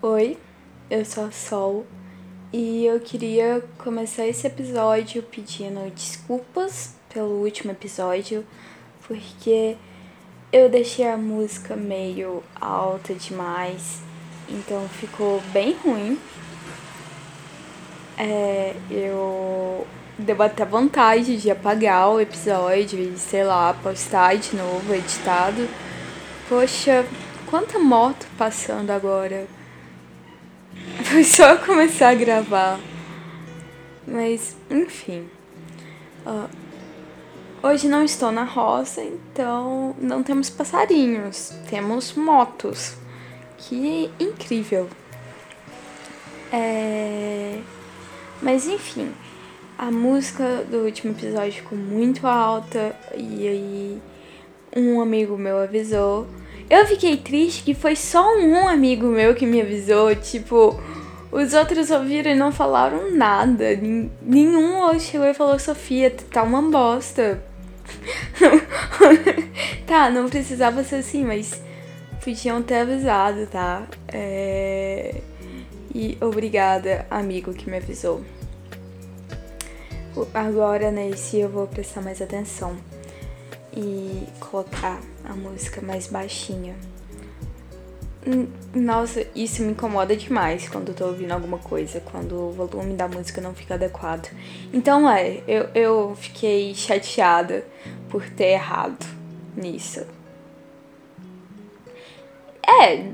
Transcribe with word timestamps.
Oi, 0.00 0.38
eu 0.88 1.04
sou 1.04 1.24
a 1.24 1.32
Sol 1.32 1.84
e 2.52 2.86
eu 2.86 3.00
queria 3.00 3.64
começar 3.78 4.28
esse 4.28 4.46
episódio 4.46 5.24
pedindo 5.24 5.90
desculpas 5.90 6.94
pelo 7.12 7.42
último 7.42 7.72
episódio, 7.72 8.46
porque 9.08 9.76
eu 10.52 10.68
deixei 10.68 11.04
a 11.04 11.16
música 11.16 11.74
meio 11.74 12.44
alta 12.60 13.12
demais, 13.12 14.00
então 14.48 14.88
ficou 14.88 15.40
bem 15.52 15.72
ruim. 15.84 16.16
É, 18.16 18.76
eu 18.88 19.84
deu 20.16 20.40
até 20.40 20.64
vontade 20.64 21.38
de 21.38 21.50
apagar 21.50 22.08
o 22.10 22.20
episódio 22.20 23.00
e, 23.00 23.18
sei 23.18 23.42
lá, 23.42 23.74
postar 23.74 24.36
de 24.36 24.54
novo 24.54 24.94
editado. 24.94 25.68
Poxa, 26.48 27.04
quanta 27.50 27.80
moto 27.80 28.28
passando 28.38 28.92
agora. 28.92 29.57
Foi 31.04 31.22
só 31.22 31.56
começar 31.56 32.08
a 32.10 32.14
gravar. 32.14 32.80
Mas, 34.06 34.56
enfim. 34.68 35.28
Uh, 36.26 36.48
hoje 37.62 37.88
não 37.88 38.02
estou 38.02 38.32
na 38.32 38.42
roça, 38.42 39.02
então 39.02 39.94
não 40.00 40.22
temos 40.22 40.50
passarinhos. 40.50 41.52
Temos 41.70 42.14
motos. 42.14 42.96
Que 43.56 44.10
incrível. 44.18 44.88
É... 46.52 47.60
Mas, 48.42 48.66
enfim. 48.66 49.12
A 49.78 49.92
música 49.92 50.64
do 50.68 50.78
último 50.78 51.12
episódio 51.12 51.52
ficou 51.52 51.78
muito 51.78 52.26
alta 52.26 52.96
e 53.14 53.46
aí 53.46 54.02
um 54.76 55.00
amigo 55.00 55.38
meu 55.38 55.58
avisou. 55.58 56.26
Eu 56.70 56.86
fiquei 56.86 57.16
triste 57.16 57.62
que 57.62 57.74
foi 57.74 57.96
só 57.96 58.36
um 58.36 58.68
amigo 58.68 59.06
meu 59.06 59.34
que 59.34 59.46
me 59.46 59.60
avisou, 59.60 60.14
tipo, 60.14 60.78
os 61.32 61.54
outros 61.54 61.90
ouviram 61.90 62.30
e 62.30 62.34
não 62.34 62.52
falaram 62.52 63.14
nada. 63.14 63.64
Nenhum 64.22 64.98
chegou 64.98 65.26
e 65.26 65.34
falou, 65.34 65.58
Sofia, 65.58 66.10
tá 66.10 66.42
uma 66.42 66.62
bosta. 66.62 67.42
tá, 69.86 70.10
não 70.10 70.28
precisava 70.28 70.84
ser 70.84 70.96
assim, 70.96 71.24
mas 71.24 71.62
podiam 72.22 72.62
ter 72.62 72.80
avisado, 72.80 73.46
tá? 73.46 73.86
É... 74.08 75.14
E 75.94 76.18
obrigada, 76.20 77.06
amigo, 77.10 77.54
que 77.54 77.68
me 77.68 77.78
avisou 77.78 78.22
agora 80.34 80.90
nesse 80.90 81.38
eu 81.38 81.48
vou 81.48 81.66
prestar 81.66 82.00
mais 82.00 82.20
atenção 82.20 82.76
e 83.76 84.26
colocar 84.40 85.00
a 85.24 85.34
música 85.34 85.80
mais 85.80 86.06
baixinha. 86.06 86.74
Nossa, 88.74 89.26
isso 89.34 89.62
me 89.62 89.72
incomoda 89.72 90.14
demais 90.14 90.68
quando 90.68 90.88
eu 90.88 90.94
tô 90.94 91.06
ouvindo 91.06 91.32
alguma 91.32 91.58
coisa, 91.58 92.00
quando 92.00 92.32
o 92.34 92.52
volume 92.52 92.94
da 92.94 93.08
música 93.08 93.40
não 93.40 93.54
fica 93.54 93.74
adequado. 93.74 94.28
Então 94.72 95.08
é, 95.08 95.42
eu, 95.46 95.68
eu 95.74 96.16
fiquei 96.16 96.74
chateada 96.74 97.64
por 98.10 98.28
ter 98.28 98.52
errado 98.52 99.06
nisso. 99.56 100.06
É, 102.66 103.12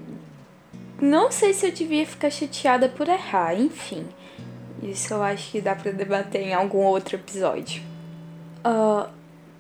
não 1.00 1.30
sei 1.30 1.52
se 1.52 1.66
eu 1.66 1.72
devia 1.72 2.06
ficar 2.06 2.30
chateada 2.30 2.88
por 2.88 3.08
errar, 3.08 3.54
enfim. 3.54 4.06
Isso 4.82 5.14
eu 5.14 5.22
acho 5.22 5.52
que 5.52 5.60
dá 5.60 5.74
para 5.74 5.92
debater 5.92 6.42
em 6.42 6.54
algum 6.54 6.78
outro 6.78 7.16
episódio. 7.16 7.82
Uh, 8.64 9.08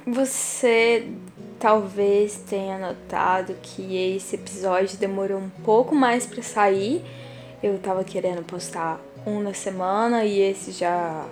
você 0.06 1.08
talvez 1.58 2.36
tenha 2.48 2.78
notado 2.78 3.54
que 3.62 3.96
esse 4.16 4.36
episódio 4.36 4.98
demorou 4.98 5.38
um 5.38 5.48
pouco 5.64 5.94
mais 5.94 6.26
para 6.26 6.42
sair. 6.42 7.04
Eu 7.62 7.78
tava 7.78 8.04
querendo 8.04 8.42
postar 8.44 9.00
um 9.26 9.40
na 9.40 9.54
semana 9.54 10.24
e 10.24 10.40
esse 10.40 10.72
já 10.72 11.26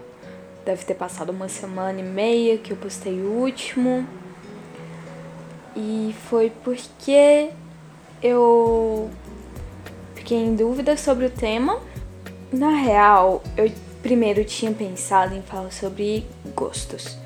deve 0.65 0.85
ter 0.85 0.95
passado 0.95 1.31
uma 1.31 1.49
semana 1.49 2.01
e 2.01 2.03
meia 2.03 2.57
que 2.57 2.71
eu 2.71 2.77
postei 2.77 3.21
o 3.21 3.31
último. 3.31 4.07
E 5.77 6.15
foi 6.29 6.51
porque 6.63 7.51
eu 8.23 9.11
fiquei 10.15 10.39
em 10.39 10.55
dúvida 10.55 10.97
sobre 10.97 11.27
o 11.27 11.31
tema 11.31 11.81
na 12.53 12.69
real, 12.69 13.43
eu 13.57 13.73
primeiro 14.03 14.45
tinha 14.45 14.71
pensado 14.73 15.35
em 15.35 15.41
falar 15.41 15.73
sobre 15.73 16.27
gostos, 16.55 17.17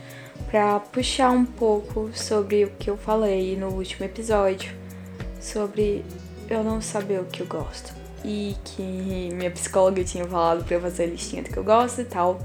para 0.57 0.81
puxar 0.81 1.33
um 1.33 1.45
pouco 1.45 2.11
sobre 2.15 2.65
o 2.65 2.71
que 2.71 2.89
eu 2.89 2.97
falei 2.97 3.55
no 3.59 3.69
último 3.75 4.07
episódio, 4.07 4.73
sobre 5.39 6.03
eu 6.49 6.65
não 6.65 6.81
saber 6.81 7.21
o 7.21 7.27
que 7.27 7.43
eu 7.43 7.47
gosto 7.47 7.93
e 8.25 8.57
que 8.65 8.81
minha 9.35 9.51
psicóloga 9.51 10.03
tinha 10.03 10.25
falado 10.25 10.65
para 10.65 10.77
eu 10.77 10.81
fazer 10.81 11.03
a 11.03 11.07
listinha 11.09 11.43
do 11.43 11.51
que 11.51 11.59
eu 11.59 11.63
gosto 11.63 12.01
e 12.01 12.07
tal. 12.07 12.41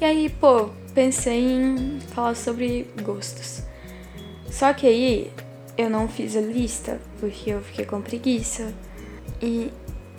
E 0.00 0.04
aí, 0.04 0.28
pô, 0.28 0.70
pensei 0.94 1.40
em 1.42 1.98
falar 2.14 2.36
sobre 2.36 2.88
gostos. 3.02 3.62
Só 4.48 4.72
que 4.72 4.86
aí 4.86 5.32
eu 5.76 5.90
não 5.90 6.06
fiz 6.06 6.36
a 6.36 6.40
lista 6.40 7.00
porque 7.18 7.50
eu 7.50 7.60
fiquei 7.60 7.86
com 7.86 8.00
preguiça. 8.00 8.72
E 9.42 9.72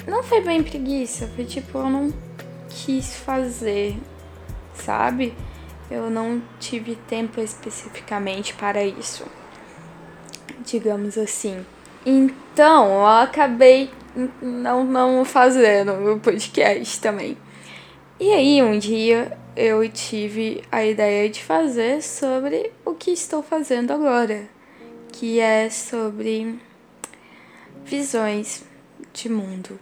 não 0.05 0.21
foi 0.21 0.41
bem 0.41 0.61
preguiça, 0.61 1.25
foi 1.37 1.45
tipo, 1.45 1.77
eu 1.77 1.89
não 1.89 2.13
quis 2.67 3.15
fazer, 3.15 3.95
sabe? 4.73 5.33
Eu 5.89 6.09
não 6.09 6.41
tive 6.59 6.95
tempo 6.95 7.39
especificamente 7.39 8.53
para 8.53 8.83
isso. 8.83 9.25
Digamos 10.65 11.17
assim. 11.17 11.65
Então, 12.05 12.87
eu 12.87 13.07
acabei 13.07 13.89
não, 14.41 14.83
não 14.83 15.25
fazendo 15.25 15.91
o 16.13 16.19
podcast 16.19 16.99
também. 16.99 17.37
E 18.19 18.31
aí, 18.31 18.63
um 18.63 18.79
dia 18.79 19.37
eu 19.55 19.87
tive 19.89 20.63
a 20.71 20.85
ideia 20.85 21.29
de 21.29 21.43
fazer 21.43 22.01
sobre 22.01 22.71
o 22.83 22.93
que 22.93 23.11
estou 23.11 23.41
fazendo 23.41 23.91
agora, 23.91 24.47
que 25.11 25.39
é 25.39 25.69
sobre 25.69 26.59
visões 27.83 28.63
de 29.13 29.29
mundo. 29.29 29.79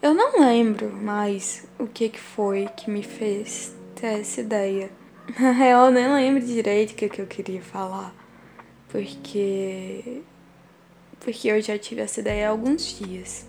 Eu 0.00 0.14
não 0.14 0.40
lembro 0.40 0.92
mais 0.92 1.66
o 1.78 1.86
que, 1.86 2.08
que 2.08 2.20
foi 2.20 2.68
que 2.76 2.90
me 2.90 3.02
fez 3.02 3.74
ter 3.94 4.20
essa 4.20 4.40
ideia. 4.40 4.90
Na 5.38 5.52
real, 5.52 5.86
eu 5.86 5.90
nem 5.90 6.12
lembro 6.12 6.44
direito 6.44 6.92
o 6.92 6.94
que, 6.94 7.08
que 7.08 7.20
eu 7.20 7.26
queria 7.26 7.62
falar. 7.62 8.14
Porque. 8.88 10.22
Porque 11.18 11.48
eu 11.48 11.60
já 11.62 11.78
tive 11.78 12.02
essa 12.02 12.20
ideia 12.20 12.48
há 12.48 12.50
alguns 12.50 12.98
dias. 12.98 13.46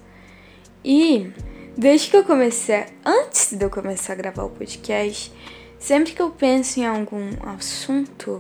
E 0.84 1.32
desde 1.78 2.10
que 2.10 2.18
eu 2.18 2.24
comecei, 2.24 2.86
antes 3.04 3.52
de 3.54 3.64
eu 3.64 3.70
começar 3.70 4.14
a 4.14 4.16
gravar 4.16 4.44
o 4.44 4.50
podcast, 4.50 5.34
sempre 5.78 6.14
que 6.14 6.22
eu 6.22 6.32
penso 6.32 6.80
em 6.80 6.86
algum 6.86 7.30
assunto, 7.44 8.40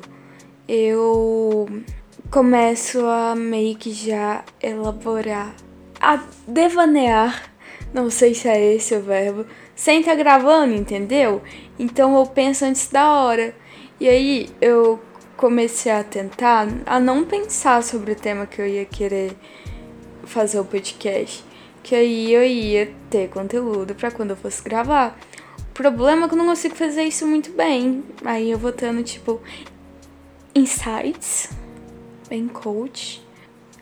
eu 0.67 1.67
começo 2.31 3.05
a 3.05 3.35
meio 3.35 3.75
que 3.75 3.91
já 3.91 4.45
elaborar, 4.61 5.53
a 5.99 6.23
devanear 6.47 7.55
não 7.95 8.09
sei 8.09 8.33
se 8.33 8.49
é 8.49 8.75
esse 8.75 8.93
o 8.93 9.01
verbo, 9.01 9.45
sem 9.75 9.99
estar 9.99 10.11
tá 10.11 10.17
gravando, 10.17 10.73
entendeu? 10.73 11.41
Então 11.77 12.17
eu 12.17 12.25
penso 12.25 12.65
antes 12.65 12.87
da 12.87 13.11
hora. 13.11 13.53
E 13.99 14.07
aí 14.07 14.49
eu 14.61 14.99
comecei 15.37 15.91
a 15.91 16.03
tentar 16.03 16.67
a 16.85 16.99
não 16.99 17.25
pensar 17.25 17.83
sobre 17.83 18.13
o 18.13 18.15
tema 18.15 18.45
que 18.45 18.61
eu 18.61 18.67
ia 18.67 18.85
querer 18.85 19.35
fazer 20.23 20.59
o 20.59 20.65
podcast, 20.65 21.43
que 21.83 21.93
aí 21.93 22.33
eu 22.33 22.43
ia 22.43 22.93
ter 23.09 23.29
conteúdo 23.29 23.93
para 23.93 24.11
quando 24.11 24.31
eu 24.31 24.37
fosse 24.37 24.63
gravar. 24.63 25.17
O 25.69 25.73
problema 25.73 26.25
é 26.25 26.27
que 26.27 26.33
eu 26.33 26.37
não 26.37 26.45
consigo 26.45 26.75
fazer 26.75 27.03
isso 27.03 27.27
muito 27.27 27.51
bem. 27.51 28.03
Aí 28.23 28.49
eu 28.49 28.57
vou 28.57 28.71
tendo 28.71 29.03
tipo 29.03 29.41
insights, 30.55 31.49
bem 32.29 32.47
coach, 32.47 33.21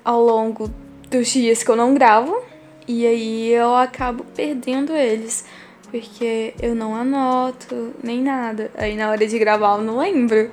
ao 0.03 0.21
longo 0.23 0.69
dos 1.09 1.27
dias 1.27 1.61
que 1.61 1.69
eu 1.69 1.75
não 1.75 1.93
gravo 1.93 2.41
e 2.87 3.05
aí 3.05 3.49
eu 3.53 3.73
acabo 3.75 4.25
perdendo 4.35 4.93
eles, 4.93 5.45
porque 5.93 6.55
eu 6.59 6.73
não 6.73 6.95
anoto 6.95 7.93
nem 8.03 8.19
nada. 8.19 8.71
Aí 8.75 8.95
na 8.95 9.11
hora 9.11 9.27
de 9.27 9.37
gravar 9.37 9.77
eu 9.77 9.83
não 9.83 9.99
lembro. 9.99 10.49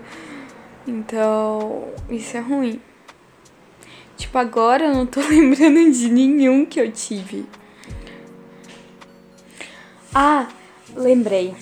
Então, 0.87 1.89
isso 2.11 2.37
é 2.37 2.41
ruim. 2.41 2.79
Tipo, 4.19 4.37
agora 4.37 4.85
eu 4.85 4.95
não 4.95 5.07
tô 5.07 5.21
lembrando 5.27 5.91
de 5.93 6.11
nenhum 6.11 6.67
que 6.67 6.79
eu 6.79 6.93
tive. 6.93 7.47
Ah, 10.15 10.47
lembrei. 10.95 11.55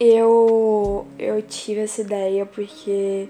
Eu 0.00 1.06
eu 1.20 1.40
tive 1.42 1.82
essa 1.82 2.00
ideia 2.00 2.44
porque 2.44 3.28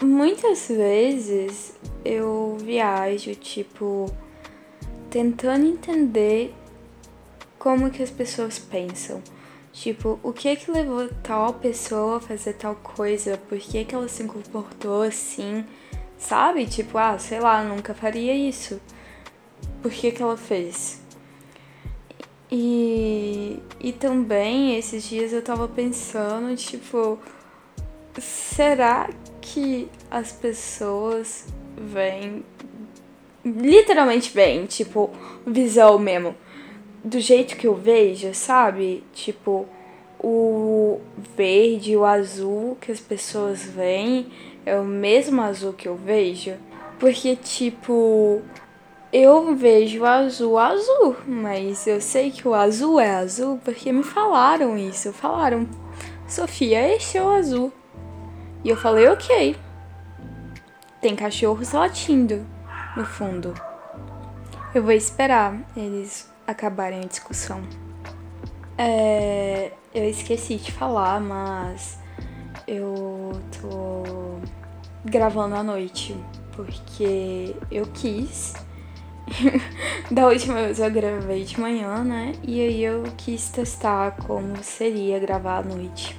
muitas 0.00 0.68
vezes 0.68 1.74
eu 2.04 2.56
viajo, 2.60 3.34
tipo, 3.34 4.06
tentando 5.10 5.66
entender 5.66 6.54
como 7.60 7.90
que 7.90 8.02
as 8.02 8.10
pessoas 8.10 8.58
pensam. 8.58 9.22
Tipo, 9.72 10.18
o 10.22 10.32
que 10.32 10.56
que 10.56 10.70
levou 10.70 11.08
tal 11.22 11.52
pessoa 11.54 12.16
a 12.16 12.20
fazer 12.20 12.54
tal 12.54 12.74
coisa? 12.74 13.36
Por 13.36 13.58
que 13.58 13.84
que 13.84 13.94
ela 13.94 14.08
se 14.08 14.24
comportou 14.24 15.02
assim? 15.02 15.64
Sabe? 16.18 16.66
Tipo, 16.66 16.98
ah, 16.98 17.18
sei 17.18 17.38
lá, 17.38 17.62
nunca 17.62 17.94
faria 17.94 18.34
isso. 18.34 18.80
por 19.82 19.92
que, 19.92 20.10
que 20.10 20.22
ela 20.22 20.36
fez. 20.36 21.00
E, 22.50 23.60
e 23.78 23.92
também 23.92 24.76
esses 24.76 25.04
dias 25.04 25.32
eu 25.32 25.42
tava 25.42 25.68
pensando, 25.68 26.56
tipo, 26.56 27.18
será 28.18 29.08
que 29.40 29.88
as 30.10 30.32
pessoas 30.32 31.46
veem 31.76 32.44
literalmente 33.44 34.32
bem, 34.34 34.66
tipo, 34.66 35.10
visão 35.46 35.98
mesmo, 35.98 36.34
do 37.02 37.20
jeito 37.20 37.56
que 37.56 37.66
eu 37.66 37.74
vejo, 37.74 38.34
sabe? 38.34 39.02
Tipo, 39.12 39.66
o 40.18 41.00
verde 41.36 41.96
o 41.96 42.04
azul 42.04 42.76
que 42.80 42.92
as 42.92 43.00
pessoas 43.00 43.62
veem 43.64 44.26
é 44.66 44.78
o 44.78 44.84
mesmo 44.84 45.40
azul 45.40 45.72
que 45.72 45.88
eu 45.88 45.96
vejo. 45.96 46.54
Porque, 46.98 47.34
tipo, 47.34 48.42
eu 49.12 49.56
vejo 49.56 50.04
azul 50.04 50.58
azul, 50.58 51.16
mas 51.26 51.86
eu 51.86 52.00
sei 52.00 52.30
que 52.30 52.46
o 52.46 52.54
azul 52.54 53.00
é 53.00 53.10
azul 53.10 53.58
porque 53.64 53.90
me 53.90 54.02
falaram 54.02 54.76
isso. 54.76 55.12
Falaram, 55.12 55.66
Sofia, 56.28 56.94
este 56.94 57.18
é 57.18 57.22
o 57.22 57.30
azul. 57.30 57.72
E 58.62 58.68
eu 58.68 58.76
falei, 58.76 59.08
ok. 59.08 59.56
Tem 61.00 61.16
cachorros 61.16 61.72
latindo 61.72 62.46
no 62.94 63.04
fundo. 63.04 63.54
Eu 64.74 64.82
vou 64.82 64.92
esperar 64.92 65.58
eles 65.74 66.29
acabarem 66.50 67.00
a 67.00 67.06
discussão. 67.06 67.62
É, 68.76 69.72
eu 69.94 70.08
esqueci 70.08 70.56
de 70.56 70.72
falar, 70.72 71.20
mas 71.20 71.98
eu 72.66 73.40
tô 73.60 74.38
gravando 75.04 75.54
à 75.54 75.62
noite 75.62 76.16
porque 76.52 77.54
eu 77.70 77.86
quis. 77.86 78.54
da 80.10 80.26
última 80.26 80.54
vez 80.54 80.78
eu 80.78 80.90
gravei 80.90 81.44
de 81.44 81.60
manhã, 81.60 82.02
né? 82.02 82.32
E 82.42 82.60
aí 82.60 82.84
eu 82.84 83.04
quis 83.16 83.48
testar 83.48 84.12
como 84.12 84.62
seria 84.62 85.18
gravar 85.18 85.58
à 85.58 85.62
noite. 85.62 86.18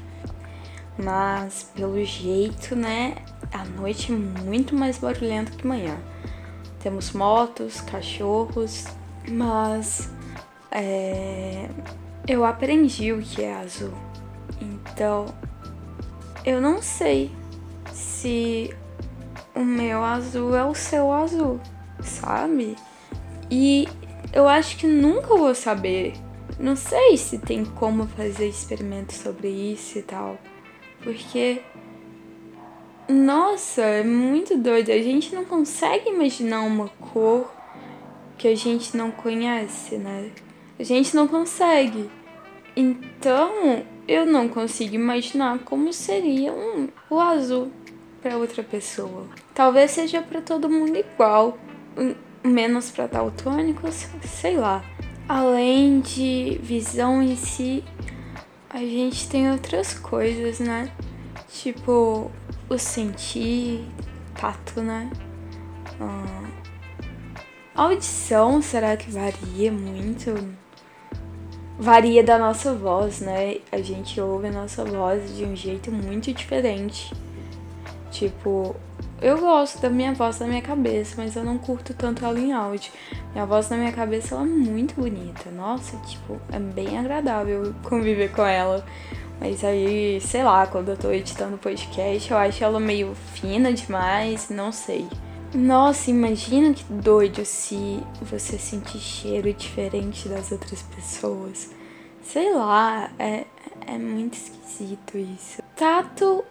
Mas 0.98 1.70
pelo 1.76 2.04
jeito, 2.04 2.76
né? 2.76 3.16
A 3.54 3.66
noite 3.66 4.12
é 4.12 4.16
muito 4.16 4.76
mais 4.76 4.98
barulhenta 4.98 5.52
que 5.52 5.66
manhã. 5.66 5.98
Temos 6.80 7.12
motos, 7.12 7.82
cachorros, 7.82 8.86
mas 9.30 10.11
é, 10.72 11.70
eu 12.28 12.46
aprendi 12.46 13.12
o 13.12 13.22
que 13.22 13.44
é 13.44 13.54
azul. 13.54 13.94
Então 14.62 15.26
eu 16.46 16.60
não 16.60 16.82
sei 16.82 17.32
se 17.94 18.74
o 19.54 19.60
meu 19.60 20.04
azul 20.04 20.56
é 20.56 20.66
o 20.66 20.74
seu 20.74 21.12
azul, 21.12 21.60
sabe? 22.02 22.76
E 23.50 23.88
eu 24.34 24.48
acho 24.48 24.78
que 24.78 24.88
nunca 24.88 25.36
vou 25.36 25.54
saber. 25.54 26.14
Não 26.58 26.76
sei 26.76 27.18
se 27.18 27.38
tem 27.38 27.66
como 27.66 28.08
fazer 28.08 28.48
experimento 28.48 29.14
sobre 29.14 29.50
isso 29.50 30.00
e 30.00 30.02
tal. 30.02 30.38
Porque. 31.04 31.62
Nossa, 33.10 33.82
é 33.82 34.04
muito 34.04 34.58
doido. 34.58 34.90
A 34.90 35.02
gente 35.02 35.36
não 35.36 35.44
consegue 35.44 36.10
imaginar 36.10 36.62
uma 36.62 36.88
cor 36.88 37.52
que 38.38 38.48
a 38.48 38.56
gente 38.56 38.96
não 38.96 39.12
conhece, 39.12 39.98
né? 39.98 40.32
A 40.82 40.84
gente 40.84 41.16
não 41.16 41.28
consegue. 41.28 42.10
Então, 42.76 43.86
eu 44.08 44.26
não 44.26 44.50
consigo 44.50 44.96
imaginar 44.96 45.60
como 45.60 45.94
seria 45.94 46.52
um, 46.52 46.88
o 47.08 47.20
azul 47.20 47.72
para 48.20 48.36
outra 48.36 48.64
pessoa. 48.64 49.28
Talvez 49.54 49.92
seja 49.92 50.24
para 50.24 50.42
todo 50.42 50.68
mundo 50.68 50.98
igual, 50.98 51.56
menos 52.44 52.90
para 52.90 53.06
daltônicos, 53.06 54.08
sei 54.26 54.58
lá. 54.58 54.84
Além 55.30 56.00
de 56.00 56.60
visão 56.64 57.22
em 57.22 57.36
si, 57.36 57.84
a 58.68 58.80
gente 58.80 59.30
tem 59.30 59.52
outras 59.52 59.94
coisas, 59.94 60.60
né? 60.60 60.92
Tipo, 61.48 62.32
o 62.68 62.78
sentir, 62.80 63.86
tato, 64.34 64.82
né? 64.82 65.12
Ah, 66.00 66.50
audição, 67.76 68.64
será 68.64 68.98
que 68.98 69.12
varia 69.12 69.72
muito? 69.72 70.60
Varia 71.82 72.24
da 72.24 72.38
nossa 72.38 72.76
voz, 72.76 73.22
né? 73.22 73.58
A 73.72 73.82
gente 73.82 74.22
ouve 74.22 74.50
a 74.50 74.52
nossa 74.52 74.86
voz 74.86 75.36
de 75.36 75.44
um 75.44 75.56
jeito 75.56 75.92
muito 75.92 76.32
diferente. 76.32 77.12
Tipo, 78.12 78.76
eu 79.20 79.40
gosto 79.40 79.82
da 79.82 79.90
minha 79.90 80.14
voz 80.14 80.40
na 80.40 80.46
minha 80.46 80.62
cabeça, 80.62 81.16
mas 81.18 81.36
eu 81.36 81.44
não 81.44 81.58
curto 81.58 81.92
tanto 81.96 82.24
ela 82.24 82.40
em 82.40 82.54
áudio. 82.54 82.92
Minha 83.34 83.48
voz 83.48 83.68
na 83.68 83.78
minha 83.78 83.92
cabeça 83.92 84.36
ela 84.36 84.44
é 84.44 84.48
muito 84.48 84.94
bonita. 84.94 85.50
Nossa, 85.50 85.98
tipo, 86.06 86.40
é 86.54 86.60
bem 86.60 87.00
agradável 87.00 87.74
conviver 87.82 88.32
com 88.32 88.46
ela. 88.46 88.86
Mas 89.40 89.64
aí, 89.64 90.22
sei 90.22 90.44
lá, 90.44 90.68
quando 90.68 90.90
eu 90.90 90.98
tô 90.98 91.10
editando 91.10 91.58
podcast, 91.58 92.30
eu 92.30 92.38
acho 92.38 92.64
ela 92.64 92.80
meio 92.80 93.16
fina 93.34 93.74
demais, 93.74 94.52
não 94.52 94.72
sei. 94.72 95.08
Nossa, 95.54 96.10
imagina 96.10 96.74
que 96.74 96.84
doido 96.86 97.44
se 97.44 98.02
você 98.22 98.58
sentir 98.58 99.00
cheiro 99.00 99.54
diferente 99.54 100.30
das 100.30 100.50
outras 100.50 100.82
pessoas. 100.82 101.70
Sei 102.24 102.54
lá, 102.54 103.12
é, 103.20 103.46
é 103.86 103.98
muito 103.98 104.36
esquisito 104.36 105.18
isso. 105.18 105.62
Tato 105.76 106.42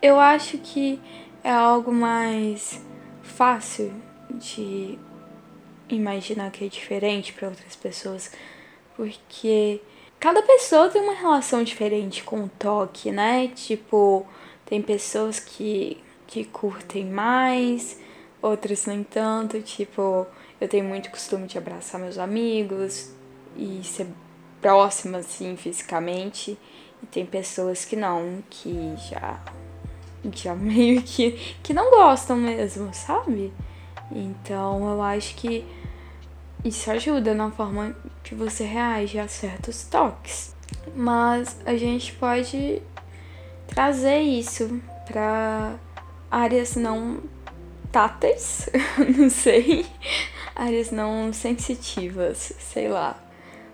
eu 0.00 0.18
acho 0.18 0.56
que 0.58 0.98
é 1.44 1.52
algo 1.52 1.92
mais 1.92 2.80
fácil 3.22 3.92
de 4.30 4.98
imaginar 5.88 6.50
que 6.50 6.64
é 6.64 6.68
diferente 6.68 7.34
para 7.34 7.48
outras 7.48 7.76
pessoas, 7.76 8.32
porque 8.96 9.80
cada 10.18 10.40
pessoa 10.40 10.88
tem 10.88 11.02
uma 11.02 11.14
relação 11.14 11.62
diferente 11.62 12.22
com 12.24 12.44
o 12.44 12.50
toque, 12.58 13.10
né? 13.10 13.48
Tipo, 13.48 14.26
tem 14.64 14.80
pessoas 14.80 15.38
que, 15.38 15.98
que 16.26 16.44
curtem 16.44 17.04
mais, 17.04 17.98
outras 18.40 18.86
nem 18.86 19.02
tanto. 19.02 19.60
Tipo, 19.62 20.26
eu 20.60 20.68
tenho 20.68 20.84
muito 20.84 21.10
costume 21.10 21.46
de 21.46 21.58
abraçar 21.58 22.00
meus 22.00 22.18
amigos 22.18 23.10
e 23.56 23.82
ser 23.84 24.08
próxima, 24.60 25.18
assim, 25.18 25.56
fisicamente. 25.56 26.58
E 27.02 27.06
tem 27.06 27.24
pessoas 27.24 27.84
que 27.84 27.96
não, 27.96 28.42
que 28.50 28.94
já 29.10 29.40
já 30.32 30.54
meio 30.56 31.02
que, 31.02 31.32
que 31.62 31.72
não 31.72 31.90
gostam 31.90 32.36
mesmo, 32.36 32.92
sabe? 32.92 33.52
Então 34.10 34.88
eu 34.90 35.02
acho 35.02 35.34
que 35.36 35.64
isso 36.64 36.90
ajuda 36.90 37.34
na 37.34 37.50
forma 37.50 37.94
que 38.24 38.34
você 38.34 38.64
reage 38.64 39.18
a 39.18 39.28
certos 39.28 39.84
toques. 39.84 40.54
Mas 40.94 41.56
a 41.64 41.76
gente 41.76 42.12
pode 42.14 42.82
trazer 43.66 44.20
isso 44.20 44.80
para 45.06 45.76
áreas 46.30 46.76
não 46.76 47.20
táteis, 47.98 48.68
não 49.18 49.28
sei, 49.28 49.84
áreas 50.54 50.90
não 50.90 51.32
sensitivas, 51.32 52.52
sei 52.58 52.88
lá. 52.88 53.18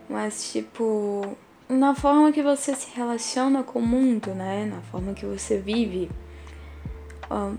Mas 0.08 0.52
tipo, 0.52 1.36
na 1.68 1.94
forma 1.94 2.32
que 2.32 2.42
você 2.42 2.74
se 2.74 2.88
relaciona 2.94 3.62
com 3.62 3.80
o 3.80 3.86
mundo, 3.86 4.34
né? 4.34 4.64
Na 4.64 4.80
forma 4.82 5.12
que 5.12 5.26
você 5.26 5.58
vive 5.58 6.10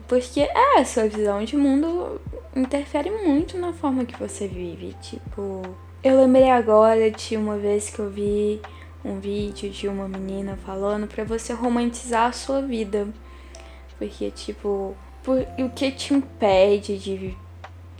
porque 0.07 0.41
é, 0.41 0.79
a 0.79 0.85
sua 0.85 1.07
visão 1.07 1.43
de 1.43 1.57
mundo 1.57 2.21
interfere 2.55 3.09
muito 3.09 3.57
na 3.57 3.73
forma 3.73 4.05
que 4.05 4.17
você 4.17 4.47
vive. 4.47 4.95
Tipo, 5.01 5.61
eu 6.03 6.21
lembrei 6.21 6.49
agora 6.49 7.09
de 7.11 7.35
uma 7.35 7.57
vez 7.57 7.89
que 7.89 7.99
eu 7.99 8.09
vi 8.09 8.61
um 9.03 9.19
vídeo 9.19 9.69
de 9.69 9.87
uma 9.87 10.07
menina 10.07 10.57
falando 10.65 11.07
para 11.07 11.23
você 11.23 11.53
romantizar 11.53 12.29
a 12.29 12.31
sua 12.31 12.61
vida. 12.61 13.07
Porque, 13.97 14.29
tipo, 14.31 14.95
por, 15.25 15.39
o 15.57 15.69
que 15.69 15.91
te 15.91 16.13
impede 16.13 16.97
de 16.99 17.35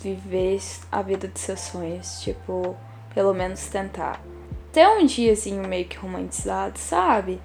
viver 0.01 0.61
a 0.91 1.01
vida 1.01 1.27
dos 1.27 1.41
seus 1.41 1.59
sonhos? 1.59 2.21
Tipo, 2.21 2.77
pelo 3.13 3.33
menos 3.33 3.67
tentar. 3.67 4.21
Ter 4.71 4.87
um 4.87 5.05
diazinho 5.05 5.67
meio 5.67 5.85
que 5.85 5.97
romantizado, 5.97 6.77
sabe? 6.77 7.41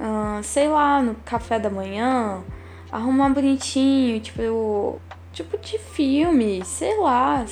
Uh, 0.00 0.42
sei 0.42 0.68
lá, 0.68 1.00
no 1.00 1.14
café 1.14 1.58
da 1.58 1.70
manhã 1.70 2.42
arrumar 2.90 3.30
bonitinho, 3.30 4.20
tipo, 4.20 5.00
tipo 5.32 5.56
de 5.56 5.78
filme, 5.78 6.62
sei 6.64 6.98
lá, 6.98 7.44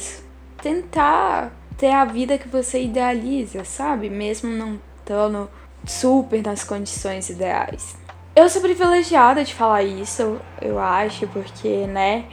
tentar 0.61 1.53
ter 1.79 1.93
a 1.93 2.05
vida 2.05 2.37
que 2.37 2.49
você 2.49 2.83
idealiza, 2.83 3.65
sabe? 3.65 4.11
Mesmo 4.11 4.51
não 4.51 4.79
estando 4.99 5.49
super 5.87 6.43
nas 6.43 6.65
condições 6.65 7.31
ideais. 7.31 7.97
Eu 8.35 8.49
sou 8.49 8.63
privilegiada 8.63 9.45
de 9.45 9.55
falar 9.55 9.83
isso, 9.83 10.41
eu 10.63 10.79
acho, 10.79 11.27
porque, 11.29 11.87
né, 11.87 12.27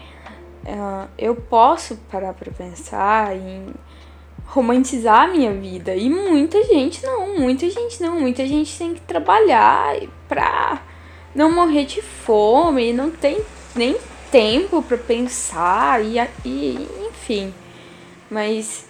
uh, 0.66 1.10
eu 1.18 1.36
posso 1.36 1.98
parar 2.10 2.34
pra 2.34 2.52
pensar 2.52 3.36
em 3.36 3.74
romantizar 4.46 5.24
a 5.24 5.28
minha 5.28 5.54
vida. 5.54 5.96
E 5.96 6.10
muita 6.10 6.64
gente 6.64 7.04
não, 7.04 7.38
muita 7.40 7.70
gente 7.70 8.02
não, 8.02 8.20
muita 8.20 8.46
gente 8.48 8.78
tem 8.78 8.94
que 8.94 9.02
trabalhar 9.02 9.96
pra 10.28 10.82
não 11.36 11.52
morrer 11.52 11.86
de 11.86 12.02
fome, 12.02 12.94
não 12.94 13.12
tem 13.12 13.42
nem 13.76 13.98
tempo 14.32 14.82
para 14.84 14.98
pensar 14.98 16.04
e, 16.04 16.20
e 16.46 16.88
enfim. 17.10 17.54
Mas 18.30 18.86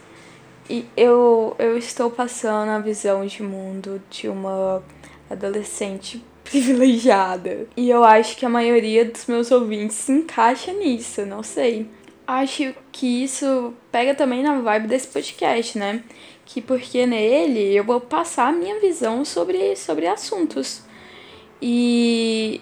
E 0.69 0.85
eu, 0.97 1.55
eu 1.59 1.77
estou 1.77 2.11
passando 2.11 2.69
a 2.69 2.79
visão 2.79 3.25
de 3.25 3.41
mundo 3.41 4.01
de 4.09 4.27
uma 4.27 4.83
adolescente 5.29 6.23
privilegiada. 6.49 7.67
E 7.75 7.89
eu 7.89 8.03
acho 8.03 8.35
que 8.37 8.45
a 8.45 8.49
maioria 8.49 9.05
dos 9.05 9.25
meus 9.25 9.51
ouvintes 9.51 9.95
se 9.97 10.11
encaixa 10.11 10.73
nisso, 10.73 11.25
não 11.25 11.43
sei. 11.43 11.87
Acho 12.25 12.73
que 12.91 13.23
isso 13.23 13.73
pega 13.91 14.13
também 14.13 14.43
na 14.43 14.59
vibe 14.59 14.87
desse 14.87 15.07
podcast, 15.07 15.77
né? 15.77 16.03
Que 16.45 16.61
porque 16.61 17.05
nele 17.05 17.75
eu 17.75 17.83
vou 17.83 18.01
passar 18.01 18.47
a 18.47 18.51
minha 18.51 18.79
visão 18.79 19.23
sobre, 19.23 19.75
sobre 19.75 20.07
assuntos. 20.07 20.81
E 21.61 22.61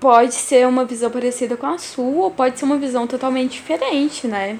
pode 0.00 0.34
ser 0.34 0.66
uma 0.66 0.84
visão 0.84 1.10
parecida 1.10 1.56
com 1.56 1.66
a 1.66 1.78
sua, 1.78 2.24
ou 2.24 2.30
pode 2.30 2.58
ser 2.58 2.64
uma 2.64 2.76
visão 2.76 3.06
totalmente 3.06 3.52
diferente, 3.52 4.26
né? 4.26 4.58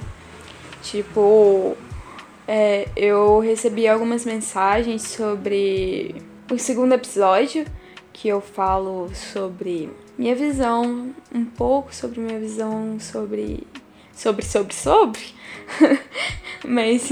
Tipo, 0.82 1.76
é, 2.46 2.88
eu 2.94 3.40
recebi 3.40 3.88
algumas 3.88 4.24
mensagens 4.24 5.02
sobre 5.02 6.14
o 6.50 6.58
segundo 6.58 6.92
episódio, 6.92 7.64
que 8.12 8.28
eu 8.28 8.40
falo 8.40 9.10
sobre 9.14 9.90
minha 10.18 10.34
visão, 10.34 11.14
um 11.34 11.44
pouco 11.44 11.94
sobre 11.94 12.20
minha 12.20 12.38
visão 12.38 12.98
sobre. 13.00 13.66
Sobre, 14.14 14.44
sobre, 14.44 14.74
sobre. 14.74 15.20
mas 16.64 17.08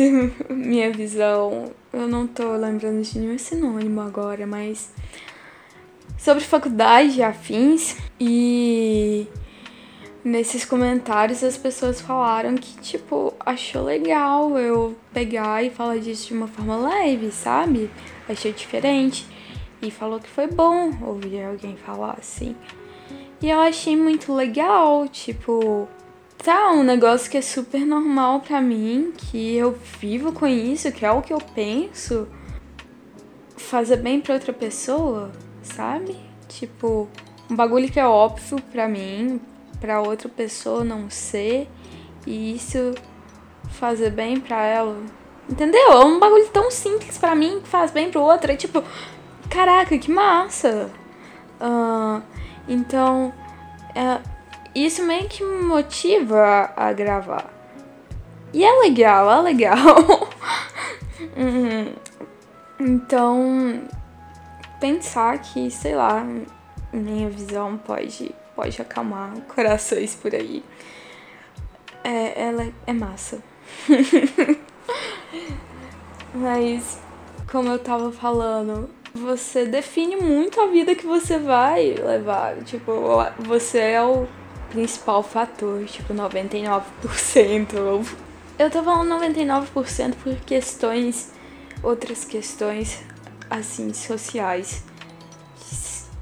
minha 0.50 0.92
visão, 0.92 1.72
eu 1.92 2.06
não 2.06 2.26
tô 2.26 2.52
lembrando 2.56 3.02
de 3.02 3.18
nenhum 3.18 3.38
sinônimo 3.38 4.00
agora, 4.00 4.46
mas. 4.46 4.92
Sobre 6.18 6.44
faculdade 6.44 7.18
e 7.18 7.22
afins. 7.22 7.96
E 8.20 9.26
nesses 10.22 10.64
comentários 10.66 11.42
as 11.42 11.56
pessoas 11.56 12.00
falaram 12.00 12.54
que, 12.54 12.78
tipo, 12.80 13.32
achou 13.40 13.82
legal 13.82 14.58
eu 14.58 14.94
pegar 15.12 15.64
e 15.64 15.70
falar 15.70 15.98
disso 15.98 16.28
de 16.28 16.34
uma 16.34 16.46
forma 16.46 16.76
leve, 16.76 17.32
sabe? 17.32 17.90
Achei 18.28 18.52
diferente. 18.52 19.26
E 19.82 19.90
falou 19.90 20.20
que 20.20 20.28
foi 20.28 20.46
bom 20.46 20.92
ouvir 21.02 21.42
alguém 21.42 21.76
falar 21.76 22.16
assim. 22.18 22.54
E 23.40 23.48
eu 23.48 23.58
achei 23.60 23.96
muito 23.96 24.34
legal, 24.34 25.08
tipo, 25.08 25.88
tá, 26.36 26.72
um 26.72 26.82
negócio 26.82 27.30
que 27.30 27.38
é 27.38 27.42
super 27.42 27.86
normal 27.86 28.40
pra 28.40 28.60
mim, 28.60 29.12
que 29.16 29.56
eu 29.56 29.78
vivo 29.98 30.32
com 30.32 30.46
isso, 30.46 30.92
que 30.92 31.06
é 31.06 31.10
o 31.10 31.22
que 31.22 31.32
eu 31.32 31.40
penso. 31.54 32.28
Fazer 33.56 33.96
bem 33.96 34.20
pra 34.20 34.34
outra 34.34 34.52
pessoa, 34.52 35.32
sabe? 35.62 36.16
Tipo, 36.48 37.08
um 37.50 37.56
bagulho 37.56 37.90
que 37.90 37.98
é 37.98 38.06
óbvio 38.06 38.60
pra 38.70 38.86
mim, 38.86 39.40
pra 39.80 40.02
outra 40.02 40.28
pessoa 40.28 40.84
não 40.84 41.08
ser, 41.08 41.66
e 42.26 42.54
isso 42.54 42.94
fazer 43.70 44.10
bem 44.10 44.38
pra 44.38 44.62
ela. 44.66 45.02
Entendeu? 45.48 45.92
É 45.92 46.04
um 46.04 46.18
bagulho 46.18 46.46
tão 46.48 46.70
simples 46.70 47.16
pra 47.16 47.34
mim 47.34 47.60
que 47.60 47.68
faz 47.68 47.90
bem 47.90 48.10
pro 48.10 48.20
outro. 48.20 48.52
É 48.52 48.56
tipo, 48.56 48.84
caraca, 49.50 49.98
que 49.98 50.10
massa! 50.10 50.90
Uh, 51.60 52.22
então, 52.66 53.34
é, 53.94 54.20
isso 54.74 55.04
meio 55.04 55.28
que 55.28 55.44
me 55.44 55.62
motiva 55.62 56.72
a, 56.76 56.92
gravar. 56.92 57.50
E 58.52 58.64
é 58.64 58.72
legal, 58.80 59.30
é 59.30 59.42
legal. 59.42 59.76
Uhum. 61.36 61.94
então, 62.80 63.82
pensar 64.80 65.38
que, 65.38 65.70
sei 65.70 65.94
lá, 65.94 66.26
minha 66.90 67.28
visão 67.28 67.76
pode, 67.76 68.34
pode 68.56 68.80
acalmar 68.80 69.32
corações 69.54 70.14
por 70.14 70.34
aí. 70.34 70.64
É, 72.02 72.42
ela 72.42 72.72
é 72.86 72.92
massa. 72.92 73.42
Mas, 76.34 76.98
como 77.50 77.68
eu 77.68 77.78
tava 77.78 78.10
falando, 78.10 78.88
você 79.14 79.64
define 79.66 80.16
muito 80.16 80.60
a 80.60 80.66
vida 80.66 80.94
que 80.94 81.06
você 81.06 81.38
vai 81.38 81.94
levar. 81.94 82.56
Tipo, 82.64 82.92
você 83.38 83.78
é 83.78 84.02
o 84.02 84.26
principal 84.70 85.22
fator, 85.22 85.84
tipo, 85.84 86.14
99%. 86.14 88.06
Eu 88.58 88.70
tô 88.70 88.82
falando 88.82 89.20
99% 89.20 90.14
por 90.22 90.34
questões, 90.36 91.32
outras 91.82 92.24
questões, 92.24 93.02
assim, 93.48 93.92
sociais 93.92 94.84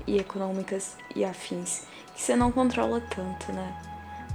e 0.07 0.19
econômicas 0.19 0.97
e 1.15 1.25
afins, 1.25 1.83
que 2.15 2.23
você 2.23 2.35
não 2.35 2.51
controla 2.51 3.01
tanto, 3.01 3.53
né? 3.53 3.77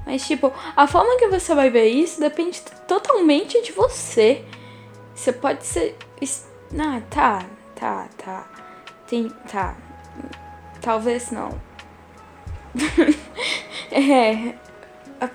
Mas, 0.06 0.28
tipo, 0.28 0.54
a 0.76 0.86
forma 0.86 1.18
que 1.18 1.28
você 1.30 1.56
vai 1.56 1.70
ver 1.70 1.88
isso 1.88 2.20
depende 2.20 2.62
totalmente 2.88 3.62
de 3.62 3.72
você. 3.72 4.44
Você 5.16 5.32
pode 5.32 5.66
ser. 5.66 5.98
Ah, 6.78 7.02
tá, 7.10 7.46
tá, 7.84 8.08
tá. 8.18 8.48
Tem. 9.08 9.30
Tá. 9.52 9.76
Talvez 10.82 11.32
não. 11.32 11.50
é. 13.92 14.56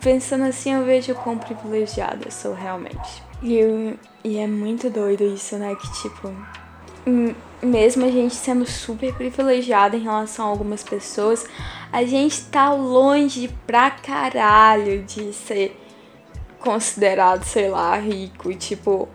Pensando 0.03 0.45
assim, 0.45 0.73
eu 0.73 0.85
vejo 0.85 1.15
quão 1.15 1.39
privilegiada 1.39 2.31
sou 2.31 2.55
realmente. 2.55 3.23
E, 3.43 3.55
eu, 3.55 3.99
e 4.25 4.39
é 4.39 4.47
muito 4.47 4.91
doido 4.91 5.25
isso, 5.25 5.57
né? 5.57 5.75
Que 5.75 6.03
tipo. 6.03 6.35
Mesmo 7.63 8.05
a 8.05 8.11
gente 8.11 8.35
sendo 8.35 8.67
super 8.67 9.15
privilegiada 9.15 9.97
em 9.97 10.03
relação 10.03 10.47
a 10.47 10.49
algumas 10.49 10.83
pessoas, 10.83 11.47
a 11.91 12.05
gente 12.05 12.45
tá 12.45 12.71
longe 12.73 13.49
pra 13.67 13.91
caralho 13.91 15.03
de 15.05 15.33
ser 15.33 15.75
considerado, 16.61 17.45
sei 17.45 17.71
lá, 17.71 17.97
rico. 17.97 18.55
Tipo, 18.55 19.09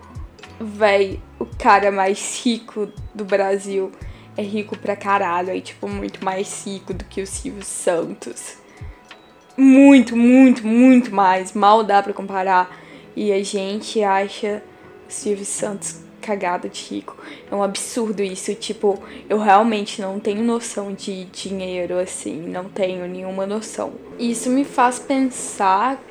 véi, 0.60 1.20
o 1.44 1.56
cara 1.58 1.92
mais 1.92 2.42
rico 2.42 2.88
do 3.14 3.24
Brasil 3.24 3.92
é 4.36 4.42
rico 4.42 4.76
pra 4.76 4.96
caralho, 4.96 5.50
é 5.50 5.60
tipo 5.60 5.88
muito 5.88 6.24
mais 6.24 6.64
rico 6.66 6.92
do 6.92 7.04
que 7.04 7.20
o 7.20 7.26
Silvio 7.26 7.64
Santos. 7.64 8.56
Muito, 9.56 10.16
muito, 10.16 10.66
muito 10.66 11.14
mais. 11.14 11.52
Mal 11.52 11.84
dá 11.84 12.02
pra 12.02 12.12
comparar. 12.12 12.76
E 13.14 13.32
a 13.32 13.42
gente 13.44 14.02
acha 14.02 14.62
o 15.08 15.12
Silvio 15.12 15.44
Santos 15.44 16.02
cagado 16.20 16.68
de 16.68 16.82
rico. 16.82 17.16
É 17.48 17.54
um 17.54 17.62
absurdo 17.62 18.20
isso. 18.22 18.52
Tipo, 18.56 19.00
eu 19.28 19.38
realmente 19.38 20.02
não 20.02 20.18
tenho 20.18 20.42
noção 20.42 20.92
de 20.92 21.26
dinheiro 21.26 21.98
assim. 21.98 22.36
Não 22.48 22.64
tenho 22.64 23.06
nenhuma 23.06 23.46
noção. 23.46 23.92
Isso 24.18 24.50
me 24.50 24.64
faz 24.64 24.98
pensar 24.98 26.02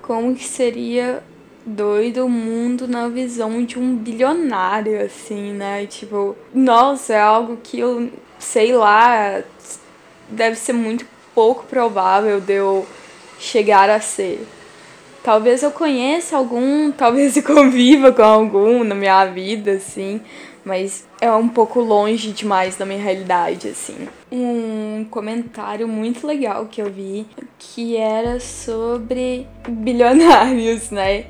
como 0.00 0.34
que 0.34 0.44
seria 0.44 1.22
doido 1.66 2.28
mundo 2.28 2.86
na 2.86 3.08
visão 3.08 3.64
de 3.64 3.78
um 3.78 3.96
bilionário, 3.96 5.04
assim, 5.04 5.52
né? 5.52 5.84
Tipo, 5.86 6.36
nossa, 6.54 7.12
é 7.12 7.20
algo 7.20 7.58
que 7.62 7.80
eu 7.80 8.08
sei 8.38 8.72
lá, 8.72 9.42
deve 10.28 10.56
ser 10.56 10.72
muito 10.72 11.06
pouco 11.34 11.64
provável 11.64 12.40
de 12.40 12.54
eu 12.54 12.86
chegar 13.38 13.90
a 13.90 14.00
ser. 14.00 14.46
Talvez 15.22 15.62
eu 15.62 15.70
conheça 15.70 16.36
algum, 16.36 16.90
talvez 16.96 17.36
eu 17.36 17.42
conviva 17.42 18.12
com 18.12 18.22
algum 18.22 18.84
na 18.84 18.94
minha 18.94 19.24
vida, 19.26 19.72
assim, 19.72 20.20
mas 20.64 21.06
é 21.20 21.30
um 21.30 21.48
pouco 21.48 21.80
longe 21.80 22.30
demais 22.30 22.76
da 22.76 22.86
minha 22.86 23.00
realidade, 23.00 23.68
assim. 23.68 24.08
Um 24.30 25.06
comentário 25.10 25.86
muito 25.86 26.26
legal 26.26 26.66
que 26.66 26.80
eu 26.80 26.90
vi 26.90 27.26
que 27.58 27.96
era 27.96 28.40
sobre 28.40 29.46
bilionários, 29.68 30.90
né? 30.90 31.26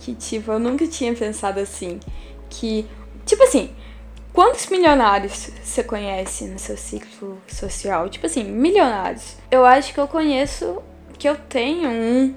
Que, 0.00 0.14
tipo, 0.14 0.50
eu 0.50 0.58
nunca 0.58 0.86
tinha 0.86 1.14
pensado 1.14 1.60
assim. 1.60 2.00
Que, 2.48 2.86
tipo 3.26 3.42
assim, 3.42 3.70
quantos 4.32 4.66
milionários 4.66 5.50
você 5.62 5.84
conhece 5.84 6.46
no 6.46 6.58
seu 6.58 6.76
ciclo 6.76 7.40
social? 7.46 8.08
Tipo 8.08 8.26
assim, 8.26 8.42
milionários. 8.42 9.36
Eu 9.50 9.64
acho 9.64 9.92
que 9.92 10.00
eu 10.00 10.08
conheço, 10.08 10.82
que 11.18 11.28
eu 11.28 11.36
tenho 11.36 11.88
um 11.88 12.34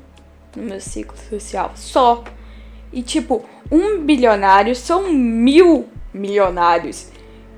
no 0.56 0.64
meu 0.64 0.82
ciclo 0.82 1.18
social 1.30 1.72
só. 1.76 2.24
E, 2.92 3.02
tipo, 3.02 3.46
um 3.72 4.02
bilionário 4.02 4.76
são 4.76 5.12
mil 5.12 5.90
milionários. 6.14 7.08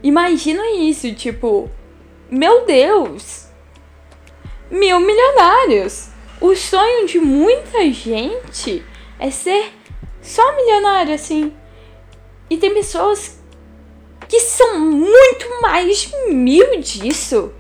Imagina 0.04 0.62
isso, 0.78 1.12
tipo, 1.16 1.70
meu 2.30 2.64
Deus! 2.66 3.48
Mil 4.70 5.00
milionários! 5.00 6.10
O 6.40 6.56
sonho 6.56 7.08
de 7.08 7.18
muita 7.20 7.92
gente 7.92 8.86
é 9.18 9.32
ser 9.32 9.74
só 10.26 10.56
milionário, 10.56 11.14
assim. 11.14 11.54
E 12.50 12.58
tem 12.58 12.74
pessoas 12.74 13.40
que 14.28 14.40
são 14.40 14.80
muito 14.80 15.62
mais 15.62 16.12
mil 16.30 16.80
disso. 16.80 17.54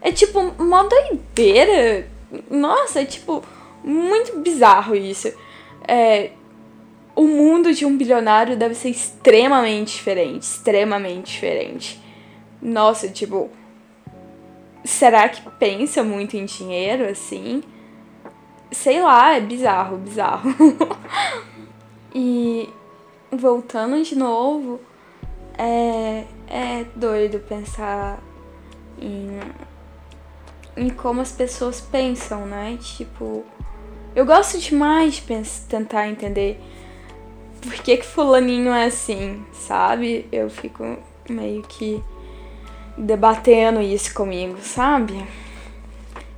É 0.00 0.12
tipo, 0.12 0.38
uma 0.58 0.84
doideira. 0.84 2.06
Nossa, 2.50 3.00
é 3.00 3.04
tipo, 3.06 3.42
muito 3.82 4.38
bizarro 4.40 4.94
isso. 4.94 5.32
É, 5.88 6.32
o 7.14 7.26
mundo 7.26 7.72
de 7.72 7.86
um 7.86 7.96
bilionário 7.96 8.58
deve 8.58 8.74
ser 8.74 8.90
extremamente 8.90 9.94
diferente. 9.94 10.42
Extremamente 10.42 11.32
diferente. 11.32 12.00
Nossa, 12.60 13.08
tipo. 13.08 13.50
Será 14.84 15.28
que 15.28 15.42
pensa 15.58 16.04
muito 16.04 16.36
em 16.36 16.44
dinheiro 16.44 17.08
assim? 17.08 17.62
Sei 18.70 19.00
lá, 19.02 19.34
é 19.34 19.40
bizarro, 19.40 19.96
bizarro. 19.96 20.54
E 22.18 22.70
voltando 23.30 24.02
de 24.02 24.16
novo, 24.16 24.80
é, 25.58 26.24
é 26.48 26.86
doido 26.94 27.40
pensar 27.40 28.18
em, 28.98 29.38
em 30.78 30.88
como 30.88 31.20
as 31.20 31.30
pessoas 31.30 31.78
pensam, 31.78 32.46
né? 32.46 32.78
Tipo, 32.80 33.44
eu 34.14 34.24
gosto 34.24 34.58
demais 34.58 35.16
de 35.16 35.22
pensar, 35.22 35.68
tentar 35.68 36.08
entender 36.08 36.58
por 37.60 37.74
que, 37.74 37.98
que 37.98 38.06
fulaninho 38.06 38.72
é 38.72 38.86
assim, 38.86 39.44
sabe? 39.52 40.26
Eu 40.32 40.48
fico 40.48 40.96
meio 41.28 41.60
que 41.64 42.02
debatendo 42.96 43.82
isso 43.82 44.14
comigo, 44.14 44.56
sabe? 44.62 45.22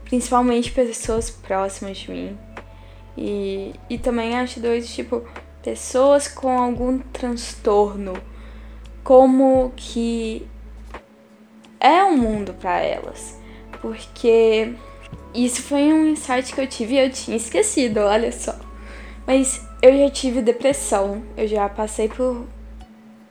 Principalmente 0.02 0.72
pessoas 0.72 1.30
próximas 1.30 1.98
de 1.98 2.10
mim. 2.10 2.38
E, 3.16 3.74
e 3.88 3.96
também 3.96 4.36
acho 4.36 4.58
doido, 4.58 4.84
tipo, 4.84 5.22
pessoas 5.68 6.26
com 6.26 6.58
algum 6.58 6.98
transtorno. 6.98 8.14
Como 9.04 9.70
que 9.76 10.46
é 11.78 12.02
um 12.04 12.16
mundo 12.16 12.54
para 12.54 12.80
elas. 12.80 13.38
Porque 13.82 14.72
isso 15.34 15.62
foi 15.62 15.92
um 15.92 16.06
insight 16.08 16.54
que 16.54 16.60
eu 16.60 16.66
tive 16.66 16.94
e 16.94 16.98
eu 16.98 17.10
tinha 17.10 17.36
esquecido, 17.36 18.00
olha 18.00 18.32
só. 18.32 18.54
Mas 19.26 19.66
eu 19.82 19.96
já 19.96 20.10
tive 20.10 20.40
depressão, 20.40 21.22
eu 21.36 21.46
já 21.46 21.68
passei 21.68 22.08
por. 22.08 22.46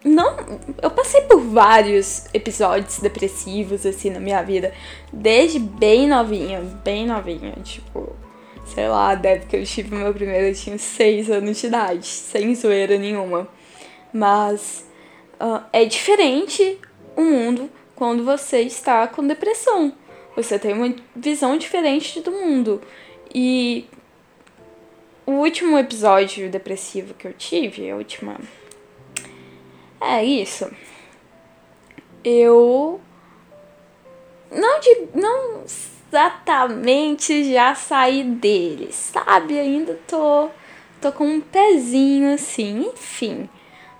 Não, 0.05 0.37
eu 0.81 0.91
passei 0.91 1.21
por 1.21 1.41
vários 1.41 2.27
episódios 2.33 2.99
depressivos 2.99 3.85
assim 3.85 4.11
na 4.11 4.19
minha 4.19 4.41
vida, 4.43 4.71
desde 5.11 5.59
bem 5.59 6.07
novinha, 6.07 6.61
bem 6.83 7.05
novinha, 7.05 7.51
tipo, 7.63 8.15
sei 8.73 8.87
lá, 8.87 9.15
deve 9.15 9.45
que 9.45 9.55
eu 9.55 9.63
tive 9.63 9.95
meu 9.95 10.13
primeiro, 10.13 10.47
eu 10.47 10.53
tinha 10.53 10.77
6 10.77 11.29
anos 11.31 11.57
de 11.57 11.67
idade, 11.67 12.05
sem 12.05 12.53
zoeira 12.53 12.97
nenhuma. 12.97 13.47
Mas 14.13 14.85
uh, 15.39 15.63
é 15.71 15.85
diferente 15.85 16.79
o 17.15 17.21
mundo 17.21 17.69
quando 17.95 18.23
você 18.23 18.61
está 18.61 19.07
com 19.07 19.25
depressão. 19.25 19.93
Você 20.35 20.59
tem 20.59 20.73
uma 20.73 20.93
visão 21.15 21.57
diferente 21.57 22.21
do 22.21 22.31
mundo. 22.31 22.81
E 23.33 23.85
o 25.25 25.31
último 25.31 25.77
episódio 25.77 26.49
depressivo 26.49 27.13
que 27.13 27.27
eu 27.27 27.33
tive, 27.33 27.89
a 27.89 27.95
última. 27.95 28.39
É 29.99 30.23
isso. 30.23 30.69
Eu. 32.23 33.01
Não, 34.51 34.79
de, 34.79 35.07
não 35.13 35.63
exatamente 36.07 37.51
já 37.51 37.75
saí 37.75 38.23
dele, 38.23 38.91
sabe? 38.91 39.59
Ainda 39.59 39.99
tô, 40.07 40.49
tô 41.01 41.11
com 41.11 41.25
um 41.25 41.41
pezinho 41.41 42.33
assim, 42.33 42.89
enfim. 42.93 43.49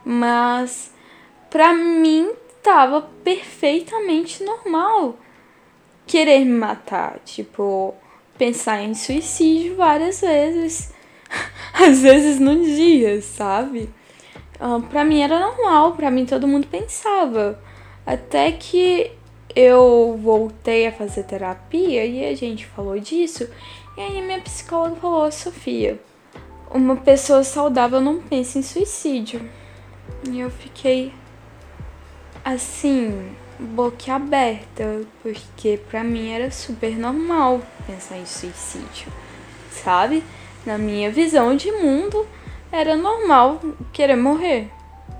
Mas 0.04 0.94
pra 1.50 1.74
mim 1.74 2.32
tava 2.64 3.02
perfeitamente 3.24 4.44
normal 4.44 5.18
querer 6.06 6.46
me 6.46 6.58
matar, 6.58 7.20
tipo, 7.26 7.94
pensar 8.38 8.82
em 8.82 8.94
suicídio 8.94 9.76
várias 9.76 10.22
vezes, 10.22 10.94
às 11.74 12.02
vezes 12.02 12.40
no 12.40 12.64
dia, 12.64 13.22
sabe? 13.22 13.90
Uh, 14.60 14.82
pra 14.84 15.04
mim 15.04 15.22
era 15.22 15.40
normal, 15.40 15.96
pra 15.96 16.10
mim 16.10 16.26
todo 16.26 16.48
mundo 16.48 16.68
pensava. 16.68 17.62
Até 18.06 18.54
que 18.54 19.12
eu 19.58 20.20
voltei 20.22 20.86
a 20.86 20.92
fazer 20.92 21.24
terapia 21.24 22.06
e 22.06 22.24
a 22.24 22.36
gente 22.36 22.68
falou 22.68 23.00
disso. 23.00 23.50
E 23.98 24.02
aí 24.02 24.22
minha 24.22 24.40
psicóloga 24.40 24.98
falou, 24.98 25.32
Sofia, 25.32 26.00
uma 26.70 26.96
pessoa 26.96 27.44
saudável 27.44 28.00
não 28.00 28.22
pensa 28.22 28.60
em 28.60 28.62
suicídio. 28.62 29.42
E 30.30 30.40
eu 30.40 30.52
fiquei 30.52 31.12
assim, 32.46 33.31
boquiaberta, 33.58 35.01
porque 35.24 35.79
pra 35.90 36.03
mim 36.03 36.29
era 36.29 36.51
super 36.51 36.96
normal 36.96 37.60
pensar 37.88 38.20
em 38.20 38.27
suicídio, 38.27 39.12
sabe? 39.72 40.24
Na 40.68 40.77
minha 40.77 41.10
visão 41.10 41.55
de 41.55 41.72
mundo, 41.72 42.27
era 42.72 42.96
normal 42.96 43.60
querer 43.92 44.18
morrer. 44.18 44.70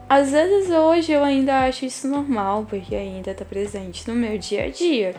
Às 0.10 0.32
vezes 0.32 0.70
hoje 0.70 1.12
eu 1.12 1.24
ainda 1.24 1.66
acho 1.66 1.86
isso 1.86 2.08
normal, 2.08 2.66
porque 2.70 2.96
ainda 2.96 3.34
tá 3.34 3.44
presente 3.44 4.08
no 4.08 4.16
meu 4.16 4.38
dia 4.38 4.66
a 4.66 4.70
dia. 4.70 5.16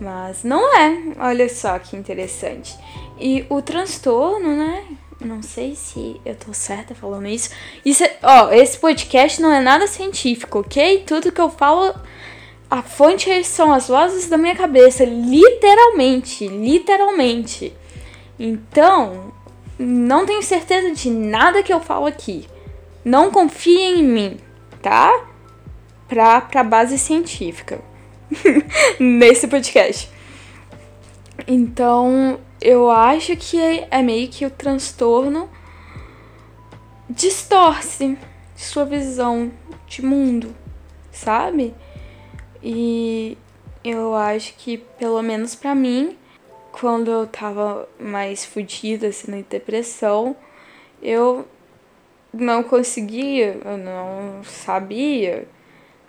Mas 0.00 0.44
não 0.44 0.76
é, 0.76 0.98
olha 1.18 1.48
só 1.48 1.78
que 1.78 1.96
interessante. 1.96 2.76
E 3.18 3.44
o 3.48 3.60
transtorno, 3.60 4.56
né? 4.56 4.84
Não 5.20 5.42
sei 5.42 5.74
se 5.74 6.20
eu 6.24 6.34
tô 6.34 6.52
certa 6.52 6.94
falando 6.94 7.26
isso. 7.26 7.50
Isso, 7.84 8.04
é, 8.04 8.16
ó, 8.22 8.52
esse 8.52 8.78
podcast 8.78 9.40
não 9.40 9.52
é 9.52 9.60
nada 9.60 9.86
científico, 9.86 10.60
ok? 10.60 11.04
Tudo 11.06 11.32
que 11.32 11.40
eu 11.40 11.50
falo, 11.50 11.94
a 12.70 12.82
fonte 12.82 13.42
são 13.44 13.72
as 13.72 13.88
vozes 13.88 14.28
da 14.28 14.36
minha 14.36 14.54
cabeça, 14.54 15.04
literalmente, 15.04 16.46
literalmente. 16.46 17.72
Então, 18.38 19.32
não 19.78 20.26
tenho 20.26 20.42
certeza 20.42 20.92
de 20.92 21.10
nada 21.10 21.62
que 21.62 21.72
eu 21.72 21.80
falo 21.80 22.06
aqui. 22.06 22.46
Não 23.04 23.30
confiem 23.30 24.00
em 24.00 24.02
mim, 24.02 24.40
tá? 24.80 25.26
Pra, 26.08 26.40
pra 26.40 26.64
base 26.64 26.98
científica. 26.98 27.80
Nesse 28.98 29.46
podcast. 29.46 30.10
Então, 31.46 32.40
eu 32.60 32.90
acho 32.90 33.36
que 33.36 33.60
é, 33.90 34.02
meio 34.02 34.28
que 34.28 34.46
o 34.46 34.50
transtorno 34.50 35.50
distorce 37.10 38.16
sua 38.56 38.84
visão 38.84 39.52
de 39.86 40.02
mundo, 40.02 40.54
sabe? 41.12 41.74
E 42.62 43.36
eu 43.84 44.14
acho 44.14 44.54
que, 44.54 44.78
pelo 44.78 45.20
menos 45.22 45.54
para 45.54 45.74
mim, 45.74 46.16
quando 46.72 47.10
eu 47.10 47.26
tava 47.26 47.86
mais 48.00 48.44
fodida, 48.44 49.08
assim, 49.08 49.30
na 49.30 49.42
depressão, 49.48 50.34
eu 51.02 51.46
não 52.34 52.62
conseguia, 52.62 53.58
eu 53.64 53.76
não 53.76 54.42
sabia 54.44 55.46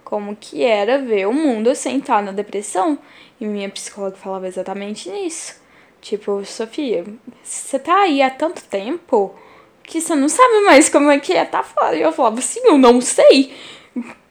como 0.03 0.35
que 0.35 0.63
era 0.63 0.99
ver 0.99 1.27
o 1.27 1.33
mundo 1.33 1.75
sem 1.75 1.97
estar 1.97 2.21
na 2.21 2.31
depressão. 2.31 2.97
E 3.39 3.45
minha 3.45 3.69
psicóloga 3.69 4.15
falava 4.15 4.47
exatamente 4.47 5.09
nisso. 5.09 5.59
Tipo, 5.99 6.45
Sofia, 6.45 7.03
você 7.43 7.79
tá 7.79 8.01
aí 8.01 8.21
há 8.21 8.29
tanto 8.29 8.63
tempo 8.63 9.35
que 9.83 9.99
você 9.99 10.15
não 10.15 10.29
sabe 10.29 10.61
mais 10.65 10.87
como 10.87 11.09
é 11.09 11.19
que 11.19 11.33
é 11.33 11.43
tá 11.43 11.63
fora. 11.63 11.95
E 11.95 12.01
eu 12.01 12.11
falava 12.11 12.39
assim, 12.39 12.61
eu 12.63 12.77
não 12.77 13.01
sei. 13.01 13.53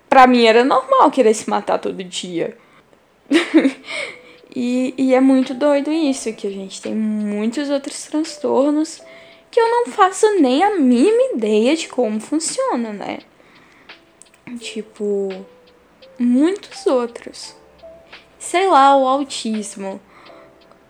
Pra 0.08 0.26
mim 0.26 0.44
era 0.44 0.64
normal 0.64 1.10
querer 1.10 1.34
se 1.34 1.50
matar 1.50 1.78
todo 1.78 2.02
dia. 2.04 2.56
e, 4.54 4.94
e 4.96 5.14
é 5.14 5.20
muito 5.20 5.52
doido 5.52 5.90
isso, 5.90 6.32
que 6.32 6.46
a 6.46 6.50
gente 6.50 6.80
tem 6.80 6.94
muitos 6.94 7.68
outros 7.70 8.04
transtornos 8.04 9.02
que 9.54 9.60
eu 9.60 9.70
não 9.70 9.86
faço 9.86 10.26
nem 10.40 10.64
a 10.64 10.76
mínima 10.76 11.36
ideia 11.36 11.76
de 11.76 11.86
como 11.86 12.18
funciona, 12.18 12.92
né? 12.92 13.20
Tipo, 14.58 15.28
muitos 16.18 16.84
outros. 16.88 17.54
Sei 18.36 18.66
lá, 18.66 18.96
o 18.96 19.06
autismo. 19.06 20.00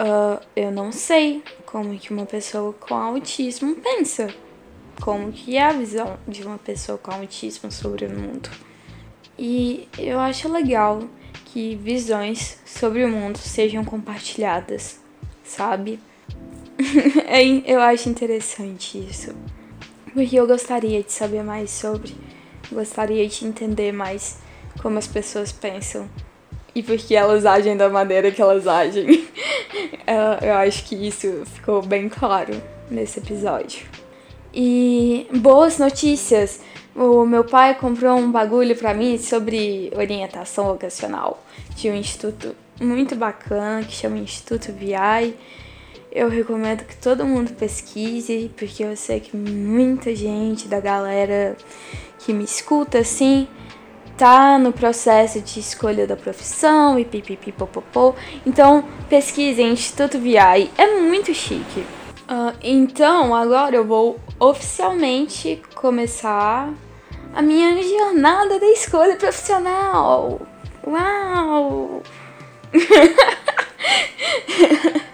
Uh, 0.00 0.42
eu 0.57 0.72
não 0.72 0.90
sei 0.92 1.44
como 1.66 1.98
que 1.98 2.11
uma 2.11 2.24
pessoa 2.24 2.72
com 2.72 2.94
autismo 2.94 3.77
pensa. 3.77 4.35
Como 4.98 5.31
que 5.31 5.59
é 5.59 5.64
a 5.64 5.72
visão 5.72 6.18
de 6.27 6.42
uma 6.42 6.57
pessoa 6.57 6.96
com 6.96 7.11
autismo 7.11 7.70
sobre 7.70 8.07
o 8.07 8.11
mundo. 8.18 8.48
E 9.38 9.87
eu 9.98 10.18
acho 10.18 10.50
legal 10.50 11.03
que 11.44 11.77
visões 11.77 12.59
sobre 12.64 13.05
o 13.05 13.11
mundo 13.11 13.37
sejam 13.37 13.85
compartilhadas, 13.85 15.00
sabe? 15.42 16.00
É 17.27 17.43
eu 17.71 17.81
acho 17.81 18.09
interessante 18.09 18.99
isso. 18.99 19.35
Porque 20.13 20.37
eu 20.37 20.47
gostaria 20.47 21.03
de 21.03 21.13
saber 21.13 21.43
mais 21.43 21.71
sobre, 21.71 22.15
gostaria 22.71 23.27
de 23.27 23.45
entender 23.45 23.93
mais 23.93 24.39
como 24.81 24.99
as 24.99 25.07
pessoas 25.07 25.51
pensam 25.51 26.09
e 26.75 26.83
porque 26.83 27.15
elas 27.15 27.47
agem 27.47 27.77
da 27.77 27.89
maneira 27.89 28.31
que 28.31 28.43
elas 28.43 28.67
agem. 28.67 29.07
eu 30.43 30.55
acho 30.55 30.85
que 30.85 30.95
isso 30.95 31.45
ficou 31.47 31.81
bem 31.83 32.09
claro 32.09 32.61
nesse 32.91 33.21
episódio. 33.21 33.87
E 34.53 35.27
boas 35.33 35.79
notícias! 35.79 36.61
O 36.95 37.25
meu 37.25 37.45
pai 37.45 37.75
comprou 37.75 38.17
um 38.17 38.31
bagulho 38.31 38.77
para 38.77 38.95
mim 38.95 39.19
sobre 39.19 39.91
orientação 39.97 40.67
vocacional 40.67 41.43
de 41.75 41.91
um 41.91 41.95
instituto 41.95 42.55
muito 42.81 43.17
bacana 43.17 43.85
que 43.85 43.93
chama 43.93 44.19
Instituto 44.19 44.73
VI. 44.73 45.35
Eu 46.14 46.29
recomendo 46.29 46.85
que 46.85 46.96
todo 46.96 47.27
mundo 47.27 47.53
pesquise, 47.55 48.48
porque 48.57 48.85
eu 48.85 48.96
sei 48.96 49.18
que 49.18 49.37
muita 49.37 50.14
gente 50.14 50.68
da 50.68 50.79
galera 50.79 51.57
que 52.20 52.33
me 52.33 52.44
escuta 52.44 52.98
assim 52.98 53.48
tá 54.16 54.57
no 54.57 54.72
processo 54.72 55.40
de 55.40 55.59
escolha 55.59 56.07
da 56.07 56.14
profissão 56.14 56.96
e 56.96 57.05
pipipipopopô. 57.05 58.14
Então, 58.46 58.85
pesquisem 59.09 59.72
Instituto 59.72 60.20
VI, 60.20 60.70
é 60.79 61.00
muito 61.00 61.35
chique. 61.35 61.81
Uh, 61.81 62.55
então, 62.62 63.35
agora 63.35 63.74
eu 63.74 63.85
vou 63.85 64.20
oficialmente 64.38 65.61
começar 65.74 66.72
a 67.35 67.42
minha 67.42 67.83
jornada 67.83 68.61
da 68.61 68.66
escolha 68.66 69.16
profissional. 69.16 70.40
Uau! 70.87 72.05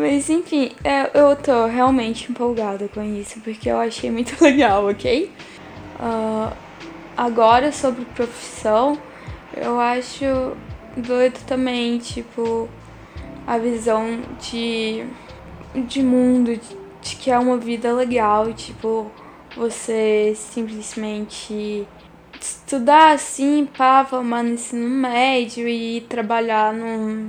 Mas 0.00 0.30
enfim, 0.30 0.72
é, 0.82 1.10
eu 1.12 1.36
tô 1.36 1.66
realmente 1.66 2.30
empolgada 2.30 2.88
com 2.88 3.02
isso, 3.02 3.38
porque 3.40 3.68
eu 3.70 3.78
achei 3.78 4.10
muito 4.10 4.34
legal, 4.42 4.88
ok? 4.88 5.30
Uh, 6.00 6.56
agora 7.14 7.70
sobre 7.70 8.06
profissão, 8.06 8.98
eu 9.54 9.78
acho 9.78 10.56
doido 10.96 11.38
também, 11.46 11.98
tipo, 11.98 12.66
a 13.46 13.58
visão 13.58 14.22
de, 14.40 15.04
de 15.86 16.02
mundo, 16.02 16.56
de, 16.56 16.76
de 17.02 17.16
que 17.16 17.30
é 17.30 17.38
uma 17.38 17.58
vida 17.58 17.92
legal, 17.92 18.54
tipo, 18.54 19.10
você 19.54 20.32
simplesmente 20.34 21.86
estudar 22.40 23.12
assim, 23.12 23.68
pá, 23.76 24.02
formar 24.02 24.42
no 24.42 24.54
ensino 24.54 24.88
médio 24.88 25.68
e 25.68 26.00
trabalhar 26.02 26.72
num 26.72 27.28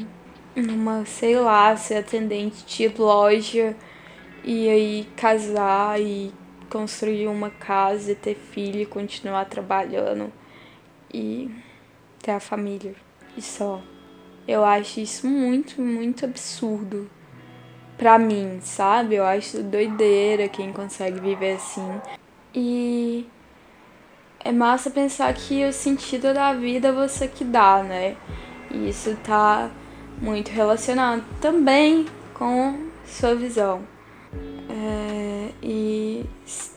numa, 0.56 1.06
sei 1.06 1.40
lá, 1.40 1.76
ser 1.76 1.96
atendente 1.96 2.66
de 2.66 2.88
loja 3.02 3.76
e 4.44 4.70
aí 4.70 5.08
casar 5.16 6.00
e 6.00 6.34
construir 6.70 7.28
uma 7.28 7.50
casa 7.50 8.16
ter 8.16 8.36
filho 8.36 8.88
continuar 8.88 9.46
trabalhando 9.46 10.32
e 11.14 11.52
ter 12.22 12.32
a 12.32 12.40
família 12.40 12.96
e 13.38 13.42
só. 13.42 13.82
Eu 14.48 14.66
acho 14.66 15.00
isso 15.00 15.28
muito, 15.28 15.82
muito 15.82 16.26
absurdo 16.26 17.10
pra 17.98 18.18
mim, 18.18 18.60
sabe? 18.62 19.16
Eu 19.16 19.26
acho 19.26 19.62
doideira 19.64 20.50
quem 20.50 20.74
consegue 20.74 21.20
viver 21.20 21.56
assim. 21.56 22.02
E 22.54 23.28
é 24.40 24.52
massa 24.52 24.90
pensar 24.90 25.34
que 25.34 25.64
o 25.66 25.72
sentido 25.72 26.34
da 26.34 26.54
vida 26.54 26.88
é 26.88 26.92
você 26.92 27.28
que 27.28 27.44
dá, 27.44 27.84
né? 27.84 28.18
E 28.72 28.90
isso 28.90 29.16
tá 29.24 29.70
muito 30.22 30.50
relacionado 30.52 31.26
também 31.42 32.06
com 32.34 32.88
sua 33.06 33.36
visão. 33.36 33.82
É, 34.70 35.50
e 35.62 36.26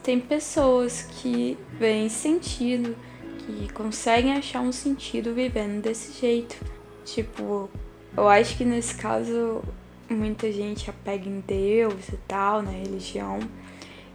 tem 0.03 0.19
pessoas 0.19 1.03
que 1.03 1.57
veem 1.79 2.09
sentido, 2.09 2.97
que 3.39 3.73
conseguem 3.73 4.33
achar 4.33 4.61
um 4.61 4.73
sentido 4.73 5.33
vivendo 5.33 5.83
desse 5.83 6.19
jeito. 6.19 6.57
Tipo, 7.05 7.71
eu 8.17 8.29
acho 8.29 8.57
que 8.57 8.65
nesse 8.65 8.95
caso 8.95 9.63
muita 10.09 10.51
gente 10.51 10.89
apega 10.89 11.29
em 11.29 11.41
Deus 11.41 12.09
e 12.09 12.17
tal, 12.27 12.63
na 12.63 12.71
religião, 12.71 13.39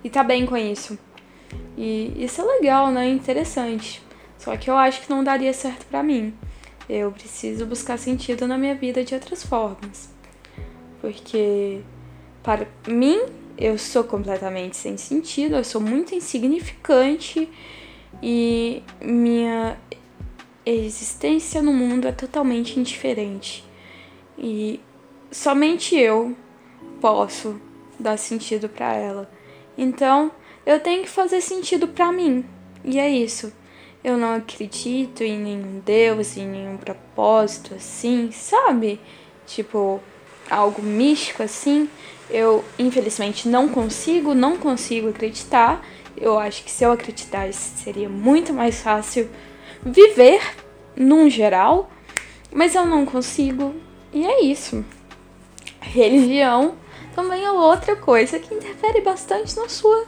e 0.04 0.10
tá 0.10 0.24
bem 0.24 0.46
com 0.46 0.58
isso. 0.58 0.98
E 1.78 2.14
isso 2.18 2.42
é 2.42 2.46
legal, 2.46 2.92
né? 2.92 3.08
Interessante. 3.10 4.02
Só 4.38 4.56
que 4.56 4.70
eu 4.70 4.78
acho 4.78 5.02
que 5.02 5.10
não 5.10 5.24
daria 5.24 5.54
certo 5.54 5.86
para 5.86 6.02
mim. 6.02 6.34
Eu 6.90 7.12
preciso 7.12 7.68
buscar 7.68 7.98
sentido 8.00 8.48
na 8.48 8.58
minha 8.58 8.74
vida 8.74 9.04
de 9.04 9.14
outras 9.14 9.44
formas. 9.44 10.10
Porque 11.00 11.82
para 12.42 12.68
mim 12.88 13.20
eu 13.58 13.78
sou 13.78 14.04
completamente 14.04 14.76
sem 14.76 14.98
sentido, 14.98 15.56
eu 15.56 15.64
sou 15.64 15.80
muito 15.80 16.16
insignificante 16.16 17.48
e 18.24 18.82
minha 19.02 19.78
existência 20.66 21.62
no 21.62 21.74
mundo 21.74 22.08
é 22.08 22.12
totalmente 22.12 22.80
indiferente. 22.80 23.64
E 24.38 24.80
somente 25.32 25.96
eu 25.96 26.36
posso 27.00 27.60
dar 28.00 28.18
sentido 28.18 28.68
para 28.68 28.94
ela. 28.96 29.30
Então, 29.78 30.32
eu 30.66 30.80
tenho 30.80 31.04
que 31.04 31.10
fazer 31.10 31.42
sentido 31.42 31.88
para 31.88 32.12
mim. 32.12 32.46
E 32.84 32.98
é 33.00 33.10
isso. 33.10 33.52
Eu 34.02 34.18
não 34.18 34.36
acredito 34.36 35.24
em 35.24 35.38
nenhum 35.38 35.82
Deus, 35.86 36.38
em 36.38 36.48
nenhum 36.48 36.78
propósito 36.78 37.76
assim, 37.76 38.32
sabe? 38.32 39.00
Tipo, 39.46 40.00
algo 40.50 40.82
místico 40.82 41.44
assim. 41.44 41.90
Eu, 42.30 42.64
infelizmente, 42.78 43.50
não 43.50 43.68
consigo, 43.68 44.34
não 44.34 44.58
consigo 44.58 45.10
acreditar. 45.10 45.86
Eu 46.16 46.40
acho 46.40 46.64
que 46.64 46.72
se 46.72 46.84
eu 46.84 46.92
acreditasse 46.92 47.78
seria 47.84 48.08
muito 48.08 48.54
mais 48.54 48.82
fácil 48.82 49.30
viver, 49.84 50.42
num 50.96 51.30
geral. 51.30 51.92
Mas 52.54 52.76
eu 52.76 52.86
não 52.86 53.06
consigo. 53.06 53.76
E 54.14 54.26
é 54.26 54.44
isso. 54.44 54.86
Religião 55.82 56.76
também 57.14 57.44
é 57.44 57.52
outra 57.52 57.98
coisa 57.98 58.40
que 58.40 58.54
interfere 58.54 59.02
bastante 59.02 59.58
na 59.58 59.68
sua 59.68 60.06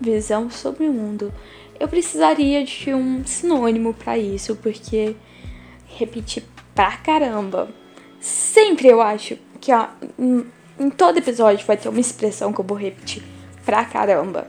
visão 0.00 0.50
sobre 0.50 0.88
o 0.88 0.92
mundo 0.92 1.32
eu 1.78 1.88
precisaria 1.88 2.64
de 2.64 2.92
um 2.92 3.24
sinônimo 3.24 3.94
para 3.94 4.18
isso, 4.18 4.56
porque 4.56 5.14
repetir 5.86 6.44
pra 6.74 6.96
caramba. 6.96 7.68
Sempre 8.20 8.88
eu 8.88 9.00
acho 9.00 9.38
que 9.60 9.72
ó, 9.72 9.88
em 10.78 10.90
todo 10.90 11.18
episódio 11.18 11.66
vai 11.66 11.76
ter 11.76 11.88
uma 11.88 12.00
expressão 12.00 12.52
que 12.52 12.60
eu 12.60 12.64
vou 12.64 12.76
repetir 12.76 13.22
pra 13.64 13.84
caramba. 13.84 14.48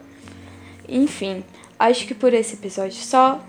Enfim, 0.88 1.44
acho 1.78 2.06
que 2.08 2.14
por 2.14 2.34
esse 2.34 2.56
episódio 2.56 2.98
só 2.98 3.40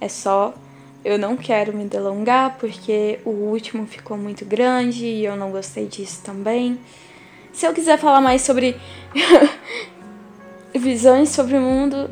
é 0.00 0.08
só. 0.08 0.54
Eu 1.02 1.18
não 1.18 1.34
quero 1.34 1.74
me 1.74 1.86
delongar 1.86 2.58
porque 2.58 3.20
o 3.24 3.30
último 3.30 3.86
ficou 3.86 4.18
muito 4.18 4.44
grande 4.44 5.06
e 5.06 5.24
eu 5.24 5.34
não 5.34 5.50
gostei 5.50 5.86
disso 5.86 6.20
também. 6.22 6.78
Se 7.52 7.66
eu 7.66 7.72
quiser 7.72 7.98
falar 7.98 8.20
mais 8.20 8.42
sobre 8.42 8.76
visões 10.74 11.30
sobre 11.30 11.56
o 11.56 11.60
mundo, 11.60 12.10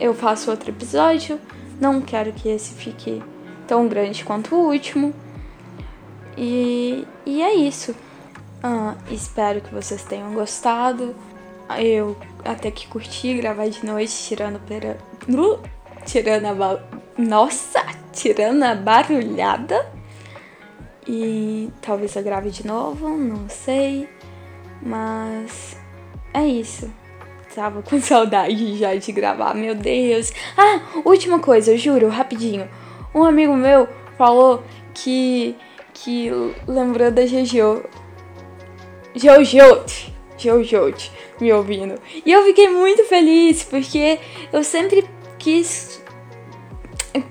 eu 0.00 0.14
faço 0.14 0.50
outro 0.50 0.70
episódio. 0.70 1.40
Não 1.80 2.00
quero 2.00 2.32
que 2.32 2.48
esse 2.48 2.74
fique 2.74 3.22
tão 3.66 3.88
grande 3.88 4.24
quanto 4.24 4.54
o 4.54 4.70
último. 4.70 5.14
E, 6.36 7.06
e 7.24 7.42
é 7.42 7.54
isso. 7.54 7.94
Ah, 8.62 8.94
espero 9.10 9.60
que 9.60 9.72
vocês 9.72 10.04
tenham 10.04 10.32
gostado. 10.34 11.14
Eu 11.78 12.16
até 12.44 12.70
que 12.70 12.86
curti 12.86 13.34
gravar 13.34 13.68
de 13.68 13.84
noite, 13.84 14.12
tirando 14.12 14.60
pera. 14.66 14.98
Uh, 15.28 15.58
tirando 16.04 16.46
a 16.46 16.54
ba... 16.54 16.82
Nossa! 17.16 17.84
Tirando 18.12 18.62
a 18.62 18.74
barulhada. 18.74 19.86
E 21.06 21.70
talvez 21.82 22.16
eu 22.16 22.22
grave 22.22 22.50
de 22.50 22.66
novo, 22.66 23.08
não 23.10 23.48
sei. 23.48 24.08
Mas 24.82 25.76
é 26.32 26.46
isso 26.46 27.03
tava 27.54 27.82
com 27.82 28.00
saudade 28.02 28.76
já 28.76 28.94
de 28.94 29.12
gravar, 29.12 29.54
meu 29.54 29.74
Deus. 29.74 30.32
Ah, 30.56 30.80
última 31.04 31.38
coisa, 31.38 31.72
eu 31.72 31.78
juro, 31.78 32.08
rapidinho. 32.08 32.68
Um 33.14 33.22
amigo 33.22 33.54
meu 33.54 33.88
falou 34.18 34.62
que 34.92 35.56
que 35.92 36.28
lembrou 36.66 37.10
da 37.10 37.24
Jojo. 37.24 37.84
Jojo, 39.14 39.58
Jojo, 40.36 41.10
me 41.40 41.52
ouvindo. 41.52 41.94
E 42.26 42.32
eu 42.32 42.42
fiquei 42.44 42.68
muito 42.68 43.04
feliz 43.04 43.62
porque 43.62 44.18
eu 44.52 44.64
sempre 44.64 45.08
quis 45.38 46.02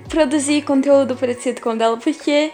produzir 0.08 0.62
conteúdo 0.62 1.14
parecido 1.14 1.60
com 1.60 1.76
dela 1.76 1.98
porque 1.98 2.50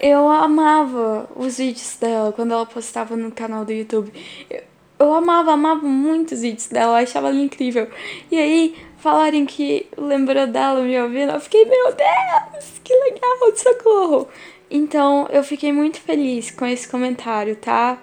eu 0.00 0.28
amava 0.28 1.30
os 1.36 1.58
vídeos 1.58 1.96
dela 2.00 2.32
quando 2.32 2.52
ela 2.52 2.66
postava 2.66 3.16
no 3.16 3.30
canal 3.30 3.64
do 3.64 3.72
YouTube. 3.72 4.12
Eu, 4.50 4.71
eu 5.02 5.14
amava, 5.14 5.52
amava 5.52 5.86
muito 5.86 6.32
os 6.32 6.42
vídeos 6.42 6.68
dela, 6.68 7.00
achava 7.00 7.28
ela 7.28 7.40
incrível. 7.40 7.88
E 8.30 8.38
aí, 8.38 8.76
falarem 8.98 9.44
que 9.44 9.86
lembrou 9.96 10.46
dela 10.46 10.80
me 10.80 11.00
ouvindo, 11.00 11.32
eu 11.32 11.40
fiquei, 11.40 11.64
meu 11.64 11.92
Deus, 11.92 12.80
que 12.84 12.94
legal, 12.94 13.56
socorro! 13.56 14.28
Então, 14.70 15.28
eu 15.30 15.42
fiquei 15.44 15.72
muito 15.72 16.00
feliz 16.00 16.50
com 16.50 16.64
esse 16.64 16.88
comentário, 16.88 17.56
tá? 17.56 18.00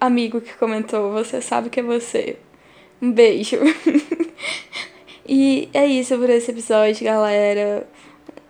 Amigo 0.00 0.40
que 0.40 0.54
comentou, 0.54 1.12
você 1.12 1.42
sabe 1.42 1.68
que 1.68 1.80
é 1.80 1.82
você. 1.82 2.38
Um 3.00 3.12
beijo. 3.12 3.58
e 5.28 5.68
é 5.74 5.84
isso 5.86 6.16
por 6.16 6.30
esse 6.30 6.50
episódio, 6.50 7.04
galera. 7.04 7.86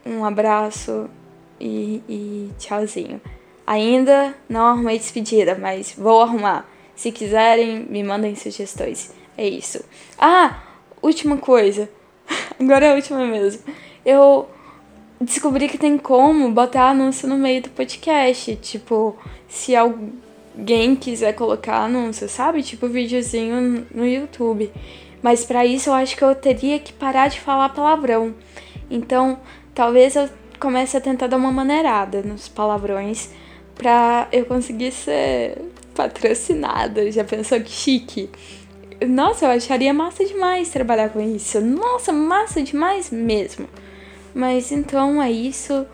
Um 0.05 0.25
abraço 0.25 1.11
e, 1.61 2.03
e 2.09 2.51
tchauzinho. 2.59 3.21
Ainda 3.67 4.35
não 4.49 4.67
arrumei 4.67 4.99
despedida, 4.99 5.57
mas 5.61 5.95
vou 5.97 6.21
arrumar. 6.21 6.72
Se 7.03 7.11
quiserem, 7.11 7.85
me 7.91 8.01
mandem 8.05 8.37
sugestões. 8.37 9.12
É 9.37 9.45
isso. 9.45 9.85
Ah, 10.17 10.62
última 11.03 11.37
coisa. 11.37 11.91
Agora 12.61 12.87
é 12.87 12.93
a 12.93 12.95
última 12.95 13.27
mesmo. 13.27 13.61
Eu 14.07 14.49
descobri 15.21 15.69
que 15.69 15.77
tem 15.77 15.99
como 15.99 16.49
botar 16.53 16.91
anúncio 16.91 17.29
no 17.29 17.37
meio 17.37 17.61
do 17.61 17.71
podcast. 17.71 18.55
Tipo, 18.55 19.17
se 19.49 19.75
alguém 19.75 20.95
quiser 20.95 21.33
colocar 21.33 21.79
anúncio, 21.79 22.29
sabe? 22.29 22.62
Tipo, 22.62 22.87
videozinho 22.87 23.85
no 23.93 24.07
YouTube. 24.07 24.71
Mas 25.21 25.45
para 25.45 25.67
isso 25.67 25.91
eu 25.91 25.95
acho 25.95 26.17
que 26.17 26.23
eu 26.23 26.37
teria 26.37 26.79
que 26.79 26.93
parar 26.93 27.27
de 27.27 27.41
falar 27.41 27.71
palavrão. 27.71 28.33
Então, 28.88 29.41
talvez 29.75 30.15
eu 30.15 30.31
comece 30.61 30.97
a 30.97 31.01
tentar 31.01 31.27
dar 31.27 31.37
uma 31.37 31.51
maneirada 31.51 32.23
nos 32.23 32.47
palavrões 32.47 33.29
pra 33.75 34.29
eu 34.31 34.47
conseguir 34.47 34.93
ser 34.93 35.59
patrocinada. 35.94 37.11
Já 37.11 37.24
pensou 37.24 37.61
que 37.61 37.70
chique? 37.70 38.31
nossa, 39.07 39.46
eu 39.46 39.50
acharia 39.50 39.92
massa 39.92 40.24
demais 40.24 40.70
trabalhar 40.70 41.11
com 41.11 41.20
isso. 41.20 41.61
Nossa, 41.61 42.12
massa 42.12 42.62
demais 42.62 43.11
mesmo. 43.11 43.68
Mas 44.35 44.72
então 44.72 45.22
é 45.22 45.31
isso. 45.31 45.87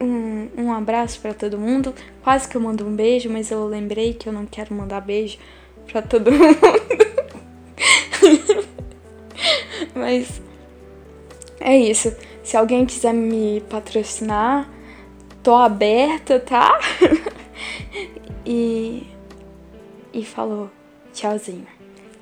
Um, 0.00 0.48
um 0.56 0.72
abraço 0.72 1.20
para 1.20 1.34
todo 1.34 1.58
mundo. 1.58 1.94
Quase 2.22 2.48
que 2.48 2.56
eu 2.56 2.60
mando 2.60 2.86
um 2.86 2.94
beijo, 2.94 3.30
mas 3.30 3.50
eu 3.50 3.66
lembrei 3.66 4.14
que 4.14 4.28
eu 4.28 4.32
não 4.32 4.46
quero 4.46 4.74
mandar 4.74 5.00
beijo 5.00 5.38
para 5.90 6.02
todo 6.02 6.30
mundo. 6.32 6.58
mas 9.94 10.40
é 11.60 11.76
isso. 11.76 12.14
Se 12.42 12.56
alguém 12.56 12.86
quiser 12.86 13.12
me 13.12 13.62
patrocinar, 13.68 14.70
tô 15.42 15.54
aberta, 15.54 16.40
tá? 16.40 16.78
e 18.46 19.15
e 20.16 20.24
falou 20.24 20.70
tchauzinho. 21.12 21.66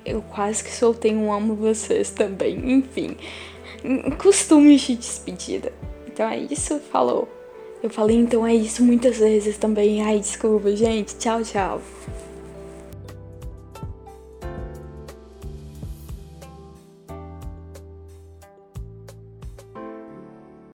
Eu 0.05 0.21
quase 0.21 0.63
que 0.63 0.71
soltei 0.71 1.15
um 1.15 1.33
amo 1.33 1.55
vocês 1.55 2.11
também, 2.11 2.73
enfim. 2.73 3.17
Costumes 4.19 4.83
de 4.83 4.97
despedida. 4.97 5.73
Então 6.07 6.29
é 6.29 6.39
isso, 6.39 6.79
falou. 6.91 7.29
Eu 7.83 7.89
falei 7.89 8.17
então 8.17 8.47
é 8.47 8.55
isso 8.55 8.83
muitas 8.83 9.19
vezes 9.19 9.57
também. 9.57 10.03
Ai, 10.03 10.19
desculpa, 10.19 10.75
gente. 10.75 11.17
Tchau, 11.17 11.43
tchau. 11.43 11.81